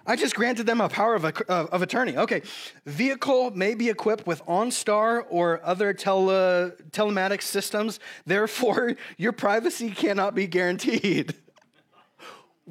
I 0.06 0.16
just 0.16 0.34
granted 0.34 0.64
them 0.64 0.80
a 0.80 0.88
power 0.88 1.14
of, 1.14 1.24
a, 1.24 1.52
of 1.52 1.82
attorney. 1.82 2.16
Okay. 2.16 2.42
Vehicle 2.86 3.50
may 3.50 3.74
be 3.74 3.90
equipped 3.90 4.26
with 4.26 4.44
OnStar 4.46 5.24
or 5.28 5.60
other 5.62 5.92
tele, 5.92 6.72
telematics 6.90 7.42
systems. 7.42 8.00
Therefore, 8.24 8.96
your 9.18 9.32
privacy 9.32 9.90
cannot 9.90 10.34
be 10.34 10.46
guaranteed. 10.46 11.34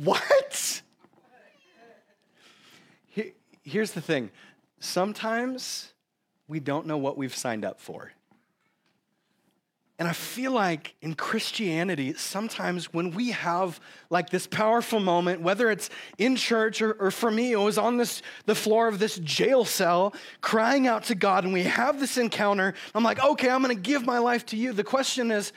what? 0.03 0.81
Here's 3.63 3.91
the 3.91 4.01
thing 4.01 4.31
sometimes 4.79 5.91
we 6.47 6.59
don't 6.59 6.85
know 6.85 6.97
what 6.97 7.17
we've 7.17 7.35
signed 7.35 7.65
up 7.65 7.81
for. 7.81 8.13
And 9.99 10.07
I 10.07 10.13
feel 10.13 10.51
like 10.51 10.95
in 11.01 11.15
Christianity, 11.15 12.13
sometimes 12.13 12.93
when 12.93 13.11
we 13.11 13.31
have 13.31 13.79
like 14.11 14.29
this 14.29 14.45
powerful 14.45 14.99
moment, 14.99 15.41
whether 15.41 15.71
it's 15.71 15.89
in 16.19 16.35
church 16.35 16.83
or, 16.83 16.93
or, 16.93 17.09
for 17.09 17.31
me, 17.31 17.51
it 17.51 17.57
was 17.57 17.79
on 17.79 17.97
this 17.97 18.21
the 18.45 18.53
floor 18.53 18.87
of 18.87 18.99
this 18.99 19.17
jail 19.17 19.65
cell 19.65 20.13
crying 20.39 20.85
out 20.85 21.05
to 21.05 21.15
God, 21.15 21.45
and 21.45 21.51
we 21.51 21.63
have 21.63 21.99
this 21.99 22.17
encounter. 22.17 22.75
I'm 22.93 23.03
like, 23.03 23.23
okay, 23.23 23.49
I'm 23.49 23.63
gonna 23.63 23.73
give 23.73 24.05
my 24.05 24.19
life 24.19 24.45
to 24.47 24.55
you. 24.55 24.71
The 24.71 24.83
question 24.83 25.31
is, 25.31 25.51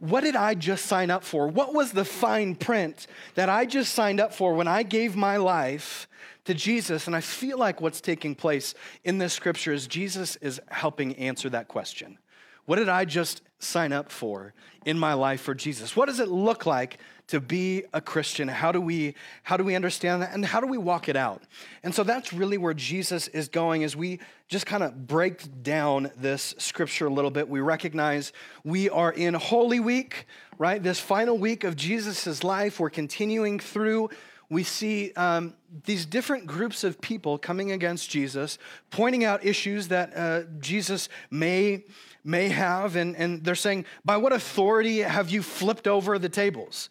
what 0.00 0.22
did 0.22 0.36
I 0.36 0.54
just 0.54 0.86
sign 0.86 1.10
up 1.10 1.24
for? 1.24 1.48
What 1.48 1.74
was 1.74 1.92
the 1.92 2.04
fine 2.04 2.54
print 2.54 3.06
that 3.34 3.48
I 3.48 3.66
just 3.66 3.94
signed 3.94 4.20
up 4.20 4.32
for 4.34 4.54
when 4.54 4.68
I 4.68 4.82
gave 4.82 5.16
my 5.16 5.36
life 5.36 6.08
to 6.44 6.54
Jesus? 6.54 7.06
And 7.06 7.16
I 7.16 7.20
feel 7.20 7.58
like 7.58 7.80
what's 7.80 8.00
taking 8.00 8.34
place 8.34 8.74
in 9.04 9.18
this 9.18 9.32
scripture 9.32 9.72
is 9.72 9.86
Jesus 9.86 10.36
is 10.36 10.60
helping 10.70 11.14
answer 11.16 11.48
that 11.50 11.68
question. 11.68 12.18
What 12.66 12.76
did 12.76 12.88
I 12.88 13.04
just 13.04 13.42
sign 13.58 13.92
up 13.92 14.10
for 14.10 14.54
in 14.84 14.98
my 14.98 15.14
life 15.14 15.40
for 15.40 15.54
Jesus? 15.54 15.96
What 15.96 16.06
does 16.06 16.20
it 16.20 16.28
look 16.28 16.66
like 16.66 16.98
to 17.28 17.40
be 17.40 17.84
a 17.92 18.00
Christian? 18.00 18.48
How 18.48 18.72
do 18.72 18.80
we 18.80 19.14
how 19.42 19.56
do 19.56 19.64
we 19.64 19.74
understand 19.74 20.22
that 20.22 20.32
and 20.32 20.44
how 20.44 20.60
do 20.60 20.66
we 20.66 20.78
walk 20.78 21.08
it 21.08 21.16
out? 21.16 21.42
And 21.82 21.94
so 21.94 22.02
that's 22.02 22.32
really 22.32 22.58
where 22.58 22.74
Jesus 22.74 23.28
is 23.28 23.48
going 23.48 23.84
as 23.84 23.96
we 23.96 24.20
just 24.48 24.66
kind 24.66 24.82
of 24.82 25.06
break 25.06 25.62
down 25.62 26.10
this 26.16 26.54
scripture 26.58 27.06
a 27.06 27.10
little 27.10 27.30
bit. 27.30 27.48
We 27.48 27.60
recognize 27.60 28.32
we 28.64 28.90
are 28.90 29.12
in 29.12 29.34
Holy 29.34 29.80
Week, 29.80 30.26
right? 30.58 30.82
This 30.82 31.00
final 31.00 31.38
week 31.38 31.64
of 31.64 31.76
Jesus' 31.76 32.44
life. 32.44 32.78
We're 32.78 32.90
continuing 32.90 33.58
through 33.58 34.10
we 34.50 34.62
see 34.62 35.12
um, 35.14 35.54
these 35.84 36.04
different 36.06 36.46
groups 36.46 36.84
of 36.84 37.00
people 37.00 37.38
coming 37.38 37.72
against 37.72 38.10
Jesus, 38.10 38.58
pointing 38.90 39.24
out 39.24 39.44
issues 39.44 39.88
that 39.88 40.16
uh, 40.16 40.42
Jesus 40.60 41.08
may 41.30 41.84
may 42.24 42.48
have. 42.48 42.96
And, 42.96 43.16
and 43.16 43.44
they're 43.44 43.54
saying, 43.54 43.84
By 44.04 44.16
what 44.16 44.32
authority 44.32 44.98
have 44.98 45.30
you 45.30 45.42
flipped 45.42 45.86
over 45.86 46.18
the 46.18 46.28
tables? 46.28 46.88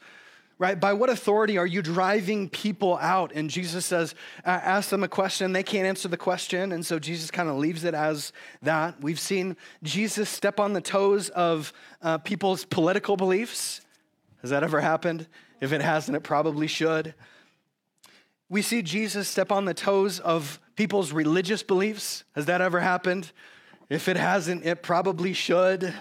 Right? 0.60 0.80
By 0.80 0.94
what 0.94 1.10
authority 1.10 1.58
are 1.58 1.66
you 1.66 1.82
driving 1.82 2.48
people 2.48 2.98
out? 3.00 3.34
And 3.34 3.50
Jesus 3.50 3.86
says, 3.86 4.16
ask 4.46 4.90
them 4.90 5.04
a 5.04 5.08
question. 5.08 5.52
They 5.52 5.64
can't 5.64 5.86
answer 5.86 6.08
the 6.08 6.16
question. 6.16 6.72
And 6.72 6.86
so 6.86 7.00
Jesus 7.00 7.32
kind 7.32 7.50
of 7.50 7.58
leaves 7.58 7.84
it 7.84 7.94
as 7.94 8.32
that. 8.62 9.02
We've 9.02 9.20
seen 9.20 9.58
Jesus 9.82 10.30
step 10.30 10.60
on 10.60 10.74
the 10.74 10.80
toes 10.80 11.30
of 11.30 11.74
uh, 12.02 12.20
people's 12.20 12.66
political 12.66 13.18
beliefs. 13.18 13.82
Has 14.42 14.52
that 14.52 14.64
ever 14.64 14.80
happened? 14.80 15.28
If 15.60 15.74
it 15.74 15.82
hasn't, 15.82 16.16
it 16.16 16.24
probably 16.24 16.68
should. 16.68 17.16
We 18.48 18.62
see 18.62 18.84
Jesus 18.84 19.28
step 19.28 19.52
on 19.52 19.66
the 19.66 19.74
toes 19.74 20.20
of 20.20 20.60
people's 20.76 21.12
religious 21.12 21.64
beliefs. 21.64 22.24
Has 22.36 22.46
that 22.46 22.62
ever 22.62 22.80
happened? 22.80 23.32
If 23.90 24.08
it 24.08 24.18
hasn't, 24.18 24.66
it 24.66 24.84
probably 24.84 25.34
should. 25.34 25.94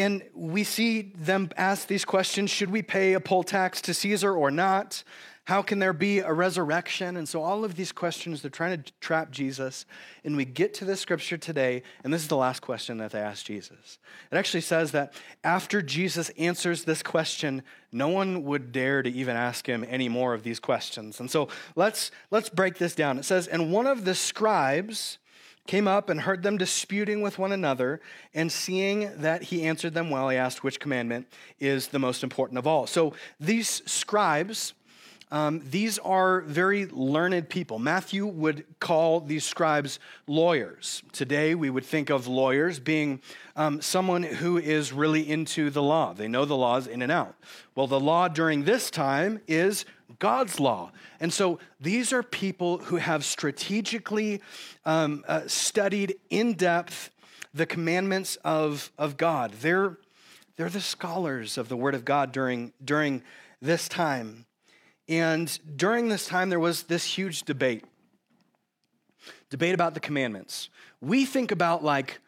And 0.00 0.22
we 0.32 0.64
see 0.64 1.12
them 1.14 1.50
ask 1.58 1.86
these 1.86 2.06
questions 2.06 2.50
Should 2.50 2.70
we 2.70 2.80
pay 2.80 3.12
a 3.12 3.20
poll 3.20 3.42
tax 3.42 3.82
to 3.82 3.92
Caesar 3.92 4.34
or 4.34 4.50
not? 4.50 5.04
How 5.44 5.60
can 5.60 5.78
there 5.78 5.92
be 5.92 6.20
a 6.20 6.32
resurrection? 6.32 7.18
And 7.18 7.28
so, 7.28 7.42
all 7.42 7.66
of 7.66 7.74
these 7.74 7.92
questions, 7.92 8.40
they're 8.40 8.50
trying 8.50 8.82
to 8.82 8.92
trap 9.00 9.30
Jesus. 9.30 9.84
And 10.24 10.38
we 10.38 10.46
get 10.46 10.72
to 10.74 10.86
the 10.86 10.96
scripture 10.96 11.36
today, 11.36 11.82
and 12.02 12.14
this 12.14 12.22
is 12.22 12.28
the 12.28 12.36
last 12.36 12.60
question 12.60 12.96
that 12.98 13.10
they 13.10 13.20
ask 13.20 13.44
Jesus. 13.44 13.98
It 14.32 14.36
actually 14.36 14.62
says 14.62 14.92
that 14.92 15.12
after 15.44 15.82
Jesus 15.82 16.30
answers 16.30 16.84
this 16.84 17.02
question, 17.02 17.62
no 17.92 18.08
one 18.08 18.44
would 18.44 18.72
dare 18.72 19.02
to 19.02 19.10
even 19.10 19.36
ask 19.36 19.66
him 19.66 19.84
any 19.86 20.08
more 20.08 20.32
of 20.32 20.44
these 20.44 20.60
questions. 20.60 21.20
And 21.20 21.30
so, 21.30 21.48
let's, 21.76 22.10
let's 22.30 22.48
break 22.48 22.78
this 22.78 22.94
down. 22.94 23.18
It 23.18 23.26
says, 23.26 23.48
And 23.48 23.70
one 23.70 23.86
of 23.86 24.06
the 24.06 24.14
scribes, 24.14 25.18
came 25.66 25.86
up 25.86 26.08
and 26.08 26.22
heard 26.22 26.42
them 26.42 26.56
disputing 26.56 27.20
with 27.20 27.38
one 27.38 27.52
another, 27.52 28.00
and 28.34 28.50
seeing 28.50 29.10
that 29.18 29.44
he 29.44 29.62
answered 29.64 29.94
them 29.94 30.10
well, 30.10 30.28
he 30.28 30.36
asked 30.36 30.64
which 30.64 30.80
commandment 30.80 31.26
is 31.58 31.88
the 31.88 31.98
most 31.98 32.22
important 32.22 32.58
of 32.58 32.66
all. 32.66 32.86
So 32.86 33.14
these 33.38 33.82
scribes, 33.86 34.74
um, 35.30 35.62
these 35.70 35.98
are 36.00 36.40
very 36.40 36.86
learned 36.86 37.48
people. 37.48 37.78
Matthew 37.78 38.26
would 38.26 38.64
call 38.80 39.20
these 39.20 39.44
scribes 39.44 40.00
lawyers. 40.26 41.04
Today, 41.12 41.54
we 41.54 41.70
would 41.70 41.84
think 41.84 42.10
of 42.10 42.26
lawyers 42.26 42.80
being 42.80 43.20
um, 43.54 43.80
someone 43.80 44.24
who 44.24 44.58
is 44.58 44.92
really 44.92 45.28
into 45.28 45.70
the 45.70 45.82
law. 45.82 46.14
They 46.14 46.26
know 46.26 46.44
the 46.44 46.56
laws 46.56 46.88
in 46.88 47.00
and 47.00 47.12
out. 47.12 47.36
Well, 47.76 47.86
the 47.86 48.00
law 48.00 48.26
during 48.26 48.64
this 48.64 48.90
time 48.90 49.40
is 49.46 49.84
God's 50.20 50.60
law. 50.60 50.92
And 51.18 51.32
so 51.32 51.58
these 51.80 52.12
are 52.12 52.22
people 52.22 52.78
who 52.78 52.96
have 52.96 53.24
strategically 53.24 54.40
um, 54.84 55.24
uh, 55.26 55.48
studied 55.48 56.14
in 56.30 56.52
depth 56.52 57.10
the 57.52 57.66
commandments 57.66 58.36
of, 58.44 58.92
of 58.96 59.16
God. 59.16 59.50
They're, 59.60 59.98
they're 60.56 60.68
the 60.68 60.80
scholars 60.80 61.58
of 61.58 61.68
the 61.68 61.76
Word 61.76 61.96
of 61.96 62.04
God 62.04 62.30
during, 62.30 62.72
during 62.84 63.22
this 63.60 63.88
time. 63.88 64.46
And 65.08 65.58
during 65.76 66.08
this 66.08 66.26
time, 66.26 66.50
there 66.50 66.60
was 66.60 66.84
this 66.84 67.04
huge 67.04 67.42
debate 67.42 67.84
debate 69.50 69.74
about 69.74 69.94
the 69.94 70.00
commandments. 70.00 70.70
We 71.00 71.24
think 71.24 71.50
about, 71.50 71.82
like, 71.82 72.20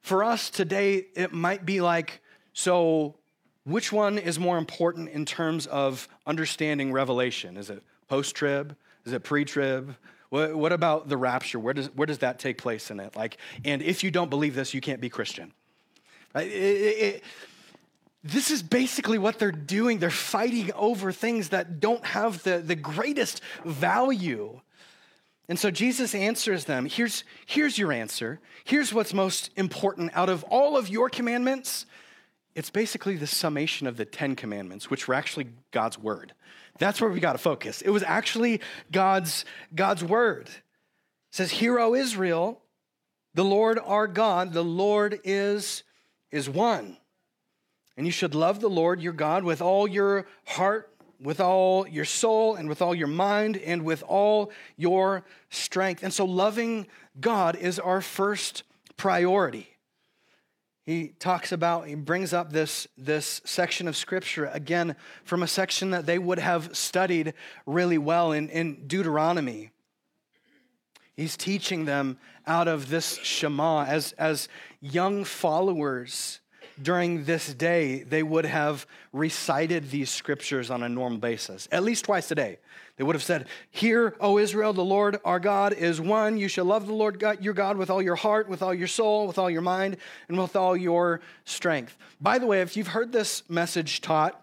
For 0.00 0.24
us 0.24 0.50
today, 0.50 1.06
it 1.14 1.32
might 1.32 1.64
be 1.64 1.80
like, 1.80 2.20
so 2.52 3.16
which 3.64 3.92
one 3.92 4.18
is 4.18 4.38
more 4.38 4.58
important 4.58 5.10
in 5.10 5.24
terms 5.24 5.66
of 5.66 6.08
understanding 6.26 6.92
revelation? 6.92 7.56
Is 7.56 7.70
it 7.70 7.82
post 8.08 8.34
trib? 8.34 8.76
Is 9.04 9.12
it 9.12 9.22
pre 9.22 9.44
trib? 9.44 9.96
What, 10.30 10.54
what, 10.54 10.72
about 10.72 11.08
the 11.08 11.16
rapture? 11.16 11.58
Where 11.58 11.74
does, 11.74 11.88
where 11.94 12.06
does 12.06 12.18
that 12.18 12.38
take 12.38 12.56
place 12.58 12.90
in 12.90 13.00
it? 13.00 13.16
Like, 13.16 13.38
and 13.64 13.82
if 13.82 14.04
you 14.04 14.10
don't 14.10 14.30
believe 14.30 14.54
this, 14.54 14.72
you 14.72 14.80
can't 14.80 15.00
be 15.00 15.08
Christian. 15.08 15.52
Right? 16.34 16.46
It, 16.46 16.52
it, 16.52 16.98
it, 17.14 17.24
this 18.22 18.50
is 18.50 18.62
basically 18.62 19.18
what 19.18 19.38
they're 19.38 19.50
doing. 19.50 19.98
They're 19.98 20.10
fighting 20.10 20.72
over 20.74 21.10
things 21.10 21.48
that 21.48 21.80
don't 21.80 22.04
have 22.04 22.42
the, 22.42 22.58
the 22.58 22.76
greatest 22.76 23.40
value. 23.64 24.60
And 25.50 25.58
so 25.58 25.68
Jesus 25.72 26.14
answers 26.14 26.64
them 26.64 26.86
here's, 26.86 27.24
here's 27.44 27.76
your 27.76 27.92
answer. 27.92 28.38
Here's 28.62 28.94
what's 28.94 29.12
most 29.12 29.50
important 29.56 30.12
out 30.14 30.28
of 30.28 30.44
all 30.44 30.76
of 30.76 30.88
your 30.88 31.10
commandments. 31.10 31.86
It's 32.54 32.70
basically 32.70 33.16
the 33.16 33.26
summation 33.26 33.88
of 33.88 33.96
the 33.96 34.04
Ten 34.04 34.36
Commandments, 34.36 34.90
which 34.90 35.08
were 35.08 35.14
actually 35.14 35.48
God's 35.72 35.98
word. 35.98 36.34
That's 36.78 37.00
where 37.00 37.10
we 37.10 37.18
got 37.18 37.32
to 37.32 37.38
focus. 37.38 37.82
It 37.82 37.90
was 37.90 38.04
actually 38.04 38.60
God's, 38.92 39.44
God's 39.74 40.04
word. 40.04 40.46
It 40.46 40.52
says, 41.32 41.50
Hear, 41.50 41.80
O 41.80 41.94
Israel, 41.94 42.60
the 43.34 43.44
Lord 43.44 43.80
our 43.84 44.06
God, 44.06 44.52
the 44.52 44.64
Lord 44.64 45.18
is, 45.24 45.82
is 46.30 46.48
one. 46.48 46.96
And 47.96 48.06
you 48.06 48.12
should 48.12 48.36
love 48.36 48.60
the 48.60 48.70
Lord 48.70 49.00
your 49.00 49.12
God 49.12 49.42
with 49.42 49.60
all 49.60 49.88
your 49.88 50.26
heart, 50.46 50.94
with 51.22 51.40
all 51.40 51.86
your 51.86 52.04
soul, 52.04 52.54
and 52.54 52.68
with 52.68 52.80
all 52.80 52.94
your 52.94 53.06
mind, 53.06 53.56
and 53.58 53.82
with 53.82 54.02
all 54.04 54.50
your 54.76 55.24
strength. 55.50 56.02
And 56.02 56.12
so, 56.12 56.24
loving 56.24 56.86
God 57.20 57.56
is 57.56 57.78
our 57.78 58.00
first 58.00 58.62
priority. 58.96 59.76
He 60.86 61.08
talks 61.18 61.52
about, 61.52 61.86
he 61.86 61.94
brings 61.94 62.32
up 62.32 62.52
this, 62.52 62.88
this 62.96 63.40
section 63.44 63.86
of 63.86 63.96
scripture 63.96 64.46
again 64.46 64.96
from 65.24 65.42
a 65.42 65.46
section 65.46 65.90
that 65.90 66.06
they 66.06 66.18
would 66.18 66.38
have 66.38 66.76
studied 66.76 67.34
really 67.64 67.98
well 67.98 68.32
in, 68.32 68.48
in 68.48 68.86
Deuteronomy. 68.88 69.70
He's 71.16 71.36
teaching 71.36 71.84
them 71.84 72.18
out 72.46 72.66
of 72.66 72.88
this 72.88 73.18
Shema 73.22 73.84
as, 73.84 74.12
as 74.12 74.48
young 74.80 75.24
followers 75.24 76.40
during 76.82 77.24
this 77.24 77.52
day, 77.54 78.02
they 78.02 78.22
would 78.22 78.46
have 78.46 78.86
recited 79.12 79.90
these 79.90 80.10
scriptures 80.10 80.70
on 80.70 80.82
a 80.82 80.88
normal 80.88 81.18
basis, 81.18 81.68
at 81.70 81.82
least 81.82 82.04
twice 82.04 82.30
a 82.30 82.34
day. 82.34 82.58
They 82.96 83.04
would 83.04 83.14
have 83.16 83.22
said, 83.22 83.46
Hear, 83.70 84.14
O 84.20 84.38
Israel, 84.38 84.72
the 84.72 84.84
Lord 84.84 85.18
our 85.24 85.40
God 85.40 85.72
is 85.72 86.00
one. 86.00 86.36
You 86.36 86.48
shall 86.48 86.66
love 86.66 86.86
the 86.86 86.92
Lord 86.92 87.18
God, 87.18 87.42
your 87.42 87.54
God 87.54 87.76
with 87.76 87.88
all 87.88 88.02
your 88.02 88.16
heart, 88.16 88.48
with 88.48 88.62
all 88.62 88.74
your 88.74 88.88
soul, 88.88 89.26
with 89.26 89.38
all 89.38 89.50
your 89.50 89.62
mind, 89.62 89.96
and 90.28 90.38
with 90.38 90.54
all 90.54 90.76
your 90.76 91.20
strength. 91.44 91.96
By 92.20 92.38
the 92.38 92.46
way, 92.46 92.60
if 92.60 92.76
you've 92.76 92.88
heard 92.88 93.10
this 93.10 93.42
message 93.48 94.02
taught, 94.02 94.38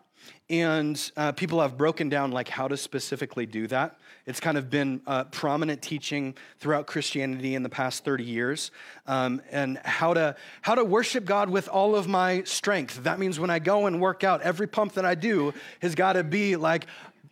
and 0.49 1.11
uh, 1.17 1.31
people 1.31 1.61
have 1.61 1.77
broken 1.77 2.09
down 2.09 2.31
like 2.31 2.47
how 2.47 2.67
to 2.67 2.77
specifically 2.77 3.45
do 3.45 3.67
that 3.67 3.99
it's 4.25 4.39
kind 4.39 4.57
of 4.57 4.69
been 4.69 5.01
uh, 5.07 5.23
prominent 5.25 5.81
teaching 5.81 6.35
throughout 6.59 6.87
christianity 6.87 7.55
in 7.55 7.63
the 7.63 7.69
past 7.69 8.03
30 8.03 8.23
years 8.23 8.71
um, 9.07 9.41
and 9.51 9.77
how 9.83 10.13
to 10.13 10.35
how 10.61 10.75
to 10.75 10.83
worship 10.83 11.25
god 11.25 11.49
with 11.49 11.67
all 11.67 11.95
of 11.95 12.07
my 12.07 12.43
strength 12.43 13.03
that 13.03 13.19
means 13.19 13.39
when 13.39 13.49
i 13.49 13.59
go 13.59 13.85
and 13.85 14.01
work 14.01 14.23
out 14.23 14.41
every 14.41 14.67
pump 14.67 14.93
that 14.93 15.05
i 15.05 15.15
do 15.15 15.53
has 15.81 15.95
got 15.95 16.13
to 16.13 16.23
be 16.23 16.55
like 16.55 16.87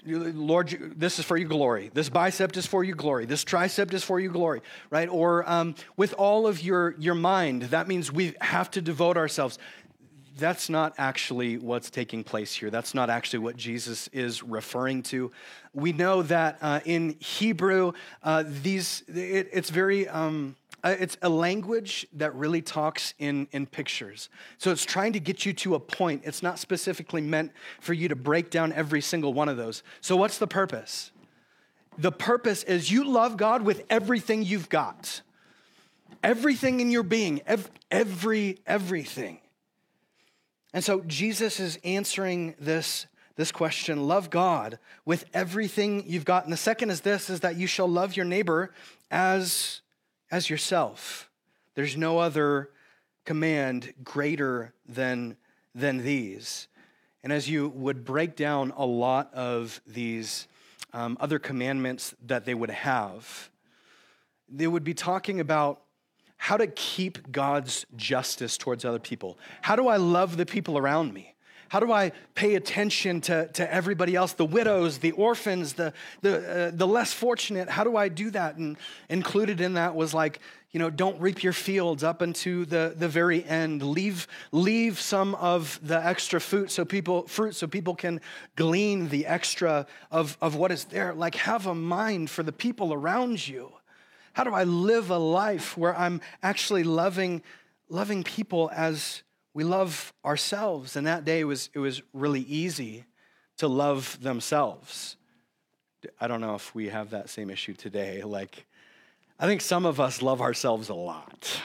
Lord, 0.07 0.93
this 0.95 1.17
is 1.17 1.25
for 1.25 1.35
your 1.35 1.49
glory. 1.49 1.89
This 1.93 2.09
bicep 2.09 2.55
is 2.55 2.67
for 2.67 2.83
your 2.83 2.95
glory. 2.95 3.25
This 3.25 3.43
tricep 3.43 3.91
is 3.91 4.03
for 4.03 4.19
your 4.19 4.31
glory, 4.31 4.61
right? 4.91 5.09
Or 5.09 5.49
um, 5.49 5.73
with 5.97 6.13
all 6.13 6.45
of 6.45 6.61
your, 6.61 6.95
your 6.99 7.15
mind, 7.15 7.63
that 7.63 7.87
means 7.87 8.11
we 8.11 8.35
have 8.39 8.69
to 8.71 8.81
devote 8.81 9.17
ourselves 9.17 9.57
that's 10.37 10.69
not 10.69 10.93
actually 10.97 11.57
what's 11.57 11.89
taking 11.89 12.23
place 12.23 12.53
here. 12.53 12.69
That's 12.69 12.93
not 12.93 13.09
actually 13.09 13.39
what 13.39 13.55
Jesus 13.55 14.09
is 14.09 14.43
referring 14.43 15.03
to. 15.03 15.31
We 15.73 15.93
know 15.93 16.21
that 16.23 16.57
uh, 16.61 16.81
in 16.85 17.15
Hebrew, 17.19 17.93
uh, 18.23 18.43
these 18.45 19.03
it, 19.07 19.49
it's 19.53 19.69
very 19.69 20.07
um, 20.07 20.55
uh, 20.83 20.95
it's 20.99 21.17
a 21.21 21.29
language 21.29 22.05
that 22.13 22.35
really 22.35 22.61
talks 22.61 23.13
in 23.17 23.47
in 23.51 23.65
pictures. 23.65 24.29
So 24.57 24.71
it's 24.71 24.85
trying 24.85 25.13
to 25.13 25.19
get 25.19 25.45
you 25.45 25.53
to 25.53 25.75
a 25.75 25.79
point. 25.79 26.23
It's 26.25 26.43
not 26.43 26.59
specifically 26.59 27.21
meant 27.21 27.51
for 27.79 27.93
you 27.93 28.07
to 28.09 28.15
break 28.15 28.49
down 28.49 28.73
every 28.73 29.01
single 29.01 29.33
one 29.33 29.49
of 29.49 29.57
those. 29.57 29.83
So 30.01 30.15
what's 30.15 30.37
the 30.37 30.47
purpose? 30.47 31.11
The 31.97 32.11
purpose 32.11 32.63
is 32.63 32.91
you 32.91 33.05
love 33.05 33.37
God 33.37 33.61
with 33.61 33.83
everything 33.89 34.43
you've 34.43 34.67
got. 34.67 35.21
Everything 36.21 36.81
in 36.81 36.91
your 36.91 37.03
being, 37.03 37.41
every, 37.45 37.71
every 37.89 38.57
everything. 38.65 39.39
And 40.75 40.83
so 40.83 40.99
Jesus 41.07 41.61
is 41.61 41.79
answering 41.85 42.53
this, 42.59 43.07
this 43.37 43.53
question 43.53 44.09
love 44.09 44.29
God 44.29 44.77
with 45.05 45.23
everything 45.33 46.03
you've 46.05 46.25
got. 46.25 46.43
And 46.43 46.51
the 46.51 46.57
second 46.57 46.89
is 46.89 46.99
this 46.99 47.29
is 47.29 47.39
that 47.39 47.55
you 47.55 47.65
shall 47.65 47.87
love 47.87 48.17
your 48.17 48.25
neighbor 48.25 48.73
as, 49.09 49.79
as 50.29 50.49
yourself. 50.49 51.29
There's 51.75 51.95
no 51.95 52.19
other 52.19 52.71
command 53.23 53.93
greater 54.03 54.73
than, 54.85 55.37
than 55.73 55.99
these. 55.99 56.67
And 57.23 57.31
as 57.31 57.49
you 57.49 57.69
would 57.69 58.03
break 58.03 58.35
down 58.35 58.73
a 58.75 58.85
lot 58.85 59.33
of 59.33 59.79
these 59.87 60.45
um, 60.91 61.15
other 61.21 61.39
commandments 61.39 62.13
that 62.25 62.43
they 62.43 62.53
would 62.53 62.69
have, 62.69 63.49
they 64.49 64.67
would 64.67 64.83
be 64.83 64.93
talking 64.93 65.39
about 65.39 65.84
how 66.45 66.57
to 66.57 66.67
keep 66.67 67.31
God's 67.31 67.87
justice 67.97 68.55
towards 68.55 68.85
other 68.85 68.99
people. 68.99 69.35
How 69.63 69.75
do 69.75 69.87
I 69.87 69.97
love 69.97 70.37
the 70.37 70.45
people 70.45 70.77
around 70.77 71.11
me? 71.11 71.33
How 71.69 71.79
do 71.79 71.91
I 71.91 72.11
pay 72.35 72.53
attention 72.53 73.19
to, 73.21 73.47
to 73.53 73.73
everybody 73.73 74.15
else, 74.15 74.33
the 74.33 74.45
widows, 74.45 74.99
the 74.99 75.13
orphans, 75.13 75.73
the, 75.73 75.91
the, 76.21 76.67
uh, 76.67 76.71
the 76.71 76.85
less 76.85 77.11
fortunate? 77.11 77.67
How 77.67 77.83
do 77.83 77.97
I 77.97 78.09
do 78.09 78.29
that? 78.29 78.57
And 78.57 78.77
included 79.09 79.59
in 79.59 79.73
that 79.73 79.95
was 79.95 80.13
like, 80.13 80.39
you 80.69 80.77
know, 80.77 80.91
don't 80.91 81.19
reap 81.19 81.41
your 81.41 81.51
fields 81.51 82.03
up 82.03 82.21
into 82.21 82.65
the, 82.65 82.93
the 82.95 83.07
very 83.07 83.43
end. 83.43 83.81
Leave, 83.81 84.27
leave 84.51 85.01
some 85.01 85.33
of 85.33 85.79
the 85.81 85.97
extra 85.97 86.39
fruit 86.39 86.69
so 86.69 86.85
people 86.85 87.25
fruit 87.25 87.55
so 87.55 87.65
people 87.65 87.95
can 87.95 88.21
glean 88.55 89.09
the 89.09 89.25
extra 89.25 89.87
of, 90.11 90.37
of 90.41 90.53
what 90.53 90.71
is 90.71 90.83
there. 90.83 91.11
Like 91.15 91.33
have 91.33 91.65
a 91.65 91.73
mind 91.73 92.29
for 92.29 92.43
the 92.43 92.51
people 92.51 92.93
around 92.93 93.47
you. 93.47 93.71
How 94.35 94.43
do 94.43 94.53
I 94.53 94.65
live 94.65 95.11
a 95.11 95.17
life 95.17 95.77
where 95.77 95.97
I'm 95.97 96.19
actually 96.43 96.83
loving, 96.83 97.41
loving 97.87 98.21
people 98.21 98.69
as 98.75 99.23
we 99.53 99.63
love 99.63 100.13
ourselves? 100.25 100.97
And 100.97 101.07
that 101.07 101.23
day 101.23 101.45
was, 101.45 101.69
it 101.73 101.79
was 101.79 102.01
really 102.11 102.41
easy 102.41 103.05
to 103.59 103.69
love 103.69 104.19
themselves. 104.21 105.15
I 106.19 106.27
don't 106.27 106.41
know 106.41 106.53
if 106.53 106.75
we 106.75 106.89
have 106.89 107.11
that 107.11 107.29
same 107.29 107.49
issue 107.49 107.75
today. 107.75 108.23
Like, 108.23 108.65
I 109.39 109.45
think 109.45 109.61
some 109.61 109.85
of 109.85 110.01
us 110.01 110.21
love 110.21 110.41
ourselves 110.41 110.89
a 110.89 110.95
lot. 110.95 111.61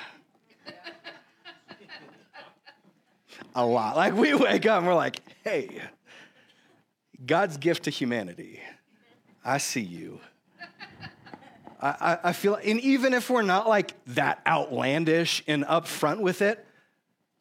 a 3.52 3.66
lot. 3.66 3.96
Like, 3.96 4.14
we 4.14 4.33
wake 4.33 4.64
up 4.66 4.78
and 4.78 4.87
we're 4.87 4.94
like, 4.94 5.18
hey, 5.42 5.83
God's 7.26 7.56
gift 7.56 7.83
to 7.83 7.90
humanity. 7.90 8.61
I 9.44 9.59
see 9.59 9.80
you. 9.80 10.20
I, 11.80 12.18
I 12.24 12.32
feel, 12.32 12.56
and 12.56 12.78
even 12.80 13.14
if 13.14 13.30
we're 13.30 13.42
not 13.42 13.68
like 13.68 13.94
that 14.08 14.42
outlandish 14.46 15.42
and 15.46 15.64
upfront 15.64 16.20
with 16.20 16.42
it, 16.42 16.64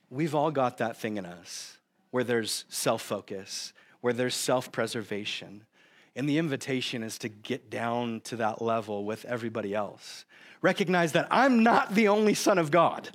we've 0.09 0.33
all 0.33 0.51
got 0.51 0.77
that 0.77 0.97
thing 0.97 1.17
in 1.17 1.25
us 1.25 1.77
where 2.11 2.23
there's 2.23 2.65
self 2.69 3.01
focus, 3.01 3.73
where 4.01 4.13
there's 4.13 4.35
self 4.35 4.71
preservation. 4.71 5.65
And 6.15 6.27
the 6.27 6.37
invitation 6.37 7.03
is 7.03 7.17
to 7.19 7.29
get 7.29 7.69
down 7.69 8.21
to 8.25 8.37
that 8.37 8.61
level 8.61 9.05
with 9.05 9.25
everybody 9.25 9.73
else. 9.73 10.25
Recognize 10.61 11.13
that 11.13 11.27
I'm 11.31 11.63
not 11.63 11.93
the 11.93 12.07
only 12.07 12.33
son 12.33 12.57
of 12.57 12.71
God. 12.71 13.09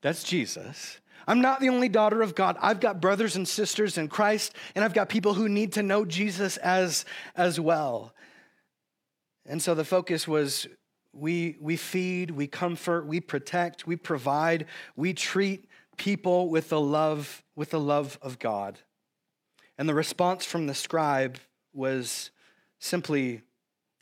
That's 0.00 0.22
Jesus. 0.22 1.00
I'm 1.26 1.40
not 1.40 1.60
the 1.60 1.70
only 1.70 1.88
daughter 1.88 2.22
of 2.22 2.34
God. 2.34 2.56
I've 2.60 2.80
got 2.80 3.00
brothers 3.00 3.34
and 3.34 3.48
sisters 3.48 3.98
in 3.98 4.08
Christ, 4.08 4.54
and 4.74 4.84
I've 4.84 4.94
got 4.94 5.08
people 5.08 5.34
who 5.34 5.48
need 5.48 5.72
to 5.72 5.82
know 5.82 6.04
Jesus 6.04 6.56
as, 6.58 7.04
as 7.34 7.58
well. 7.58 8.14
And 9.48 9.62
so 9.62 9.74
the 9.74 9.84
focus 9.84 10.26
was 10.26 10.66
we, 11.12 11.56
we 11.60 11.76
feed, 11.76 12.30
we 12.30 12.46
comfort, 12.46 13.06
we 13.06 13.20
protect, 13.20 13.86
we 13.86 13.96
provide, 13.96 14.66
we 14.96 15.12
treat 15.12 15.68
people 15.96 16.48
with 16.50 16.68
the 16.68 16.80
love, 16.80 17.42
with 17.54 17.70
the 17.70 17.80
love 17.80 18.18
of 18.20 18.38
God. 18.38 18.80
And 19.78 19.88
the 19.88 19.94
response 19.94 20.44
from 20.44 20.66
the 20.66 20.74
scribe 20.74 21.38
was 21.72 22.30
simply, 22.78 23.42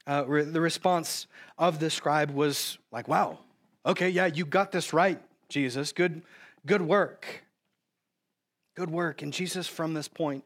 uh, 0.06 0.24
re- 0.26 0.44
the 0.44 0.60
response 0.60 1.26
of 1.58 1.78
the 1.78 1.90
scribe 1.90 2.30
was 2.30 2.78
like, 2.90 3.08
wow, 3.08 3.38
okay, 3.86 4.08
yeah, 4.08 4.26
you 4.26 4.44
got 4.44 4.72
this 4.72 4.92
right, 4.92 5.20
Jesus. 5.48 5.92
Good, 5.92 6.22
good 6.66 6.82
work. 6.82 7.44
Good 8.74 8.90
work. 8.90 9.22
And 9.22 9.32
Jesus, 9.32 9.68
from 9.68 9.94
this 9.94 10.08
point, 10.08 10.44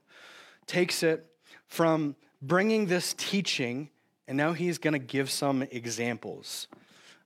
takes 0.66 1.02
it 1.02 1.24
from 1.66 2.14
bringing 2.42 2.86
this 2.86 3.14
teaching 3.16 3.90
and 4.28 4.36
now 4.36 4.52
he's 4.52 4.76
going 4.78 4.92
to 4.92 4.98
give 4.98 5.30
some 5.30 5.62
examples. 5.62 6.68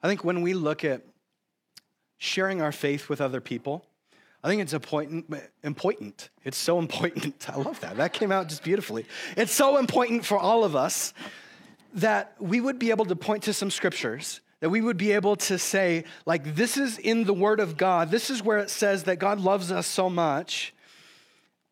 I 0.03 0.09
think 0.09 0.25
when 0.25 0.41
we 0.41 0.55
look 0.55 0.85
at 0.85 1.03
sharing 2.17 2.63
our 2.63 2.71
faith 2.71 3.09
with 3.09 3.21
other 3.21 3.41
people, 3.41 3.85
I 4.45 4.49
think 4.49 4.63
it's 4.63 4.73
important. 4.73 5.27
Important. 5.65 6.31
It's 6.45 6.57
so 6.57 6.79
important. 6.79 7.51
I 7.53 7.57
love 7.57 7.81
that. 7.81 7.97
That 7.97 8.13
came 8.13 8.31
out 8.31 8.49
just 8.49 8.63
beautifully. 8.63 9.05
It's 9.37 9.53
so 9.53 9.79
important 9.79 10.25
for 10.25 10.39
all 10.39 10.65
of 10.65 10.77
us 10.77 11.13
that 11.95 12.35
we 12.39 12.61
would 12.61 12.79
be 12.79 12.91
able 12.91 13.05
to 13.07 13.17
point 13.17 13.43
to 13.45 13.53
some 13.53 13.71
scriptures 13.71 14.41
that 14.61 14.71
we 14.71 14.81
would 14.81 14.97
be 14.97 15.11
able 15.11 15.35
to 15.35 15.59
say, 15.59 16.05
like, 16.25 16.55
this 16.55 16.77
is 16.77 16.97
in 16.97 17.25
the 17.25 17.35
Word 17.35 17.59
of 17.59 17.77
God. 17.77 18.13
This 18.13 18.31
is 18.31 18.45
where 18.45 18.59
it 18.59 18.71
says 18.71 19.03
that 19.05 19.17
God 19.17 19.41
loves 19.41 19.73
us 19.73 19.89
so 19.89 20.09
much. 20.09 20.73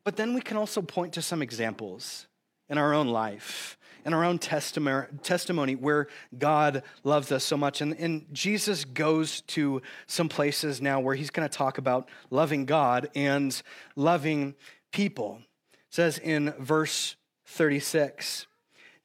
But 0.02 0.16
then 0.16 0.34
we 0.34 0.40
can 0.40 0.56
also 0.56 0.82
point 0.82 1.12
to 1.12 1.22
some 1.22 1.40
examples 1.40 2.26
in 2.68 2.78
our 2.78 2.92
own 2.92 3.06
life 3.06 3.78
in 4.04 4.14
our 4.14 4.24
own 4.24 4.38
testimony 4.38 5.74
where 5.74 6.08
God 6.38 6.82
loves 7.04 7.32
us 7.32 7.44
so 7.44 7.56
much. 7.56 7.80
And, 7.80 7.94
and 7.98 8.26
Jesus 8.32 8.84
goes 8.84 9.40
to 9.42 9.82
some 10.06 10.28
places 10.28 10.80
now 10.80 11.00
where 11.00 11.14
he's 11.14 11.30
going 11.30 11.48
to 11.48 11.54
talk 11.54 11.78
about 11.78 12.08
loving 12.30 12.64
God 12.64 13.10
and 13.14 13.60
loving 13.96 14.54
people. 14.92 15.40
It 15.72 15.94
says 15.94 16.18
in 16.18 16.54
verse 16.58 17.16
36 17.46 18.46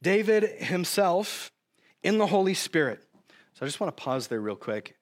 David 0.01 0.43
himself 0.61 1.51
in 2.03 2.19
the 2.19 2.27
Holy 2.27 2.53
Spirit. 2.53 3.01
So 3.53 3.65
I 3.65 3.65
just 3.65 3.79
want 3.79 3.95
to 3.95 4.03
pause 4.03 4.27
there 4.27 4.41
real 4.41 4.55
quick. 4.55 4.95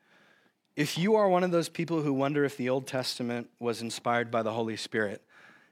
if 0.75 0.97
you 0.97 1.15
are 1.15 1.27
one 1.27 1.43
of 1.43 1.51
those 1.51 1.69
people 1.69 2.01
who 2.01 2.13
wonder 2.13 2.45
if 2.45 2.55
the 2.57 2.69
Old 2.69 2.87
Testament 2.87 3.49
was 3.59 3.81
inspired 3.81 4.31
by 4.31 4.43
the 4.43 4.53
Holy 4.53 4.77
Spirit 4.77 5.21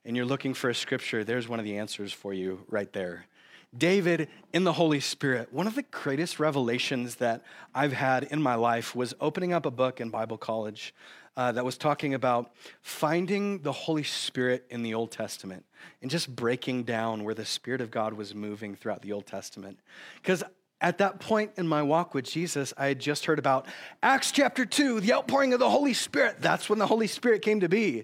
and 0.03 0.15
you're 0.17 0.25
looking 0.25 0.53
for 0.53 0.69
a 0.69 0.75
scripture, 0.75 1.23
there's 1.23 1.47
one 1.47 1.60
of 1.60 1.65
the 1.65 1.77
answers 1.77 2.12
for 2.12 2.34
you 2.34 2.65
right 2.67 2.91
there. 2.91 3.25
David 3.77 4.27
in 4.51 4.63
the 4.65 4.73
Holy 4.73 4.99
Spirit. 4.99 5.53
One 5.53 5.65
of 5.65 5.75
the 5.75 5.84
greatest 5.84 6.39
revelations 6.39 7.15
that 7.15 7.43
I've 7.73 7.93
had 7.93 8.23
in 8.25 8.41
my 8.41 8.55
life 8.55 8.95
was 8.95 9.13
opening 9.21 9.53
up 9.53 9.65
a 9.65 9.71
book 9.71 10.01
in 10.01 10.10
Bible 10.10 10.38
college 10.38 10.93
uh, 11.38 11.53
that 11.53 11.63
was 11.63 11.77
talking 11.77 12.13
about 12.13 12.51
finding 12.81 13.60
the 13.60 13.71
Holy 13.71 14.03
Spirit 14.03 14.65
in 14.69 14.84
the 14.84 14.93
Old 14.93 15.12
Testament 15.12 15.65
and 16.01 16.12
just 16.12 16.36
breaking 16.36 16.84
down 16.84 17.23
where 17.23 17.34
the 17.34 17.45
Spirit 17.45 17.79
of 17.79 17.89
God 17.91 18.13
was 18.13 18.36
moving 18.36 18.75
throughout 18.75 19.01
the 19.01 19.13
Old 19.13 19.25
Testament. 19.25 19.79
Because 20.21 20.43
at 20.81 20.97
that 20.97 21.21
point 21.21 21.51
in 21.55 21.65
my 21.65 21.81
walk 21.81 22.13
with 22.13 22.25
Jesus, 22.25 22.73
I 22.77 22.88
had 22.88 22.99
just 22.99 23.25
heard 23.25 23.39
about 23.39 23.67
Acts 24.03 24.31
chapter 24.31 24.65
2, 24.65 24.99
the 24.99 25.13
outpouring 25.13 25.53
of 25.53 25.60
the 25.60 25.69
Holy 25.69 25.93
Spirit. 25.93 26.38
That's 26.41 26.69
when 26.69 26.79
the 26.79 26.88
Holy 26.88 27.07
Spirit 27.07 27.41
came 27.41 27.62
to 27.62 27.69
be. 27.69 28.03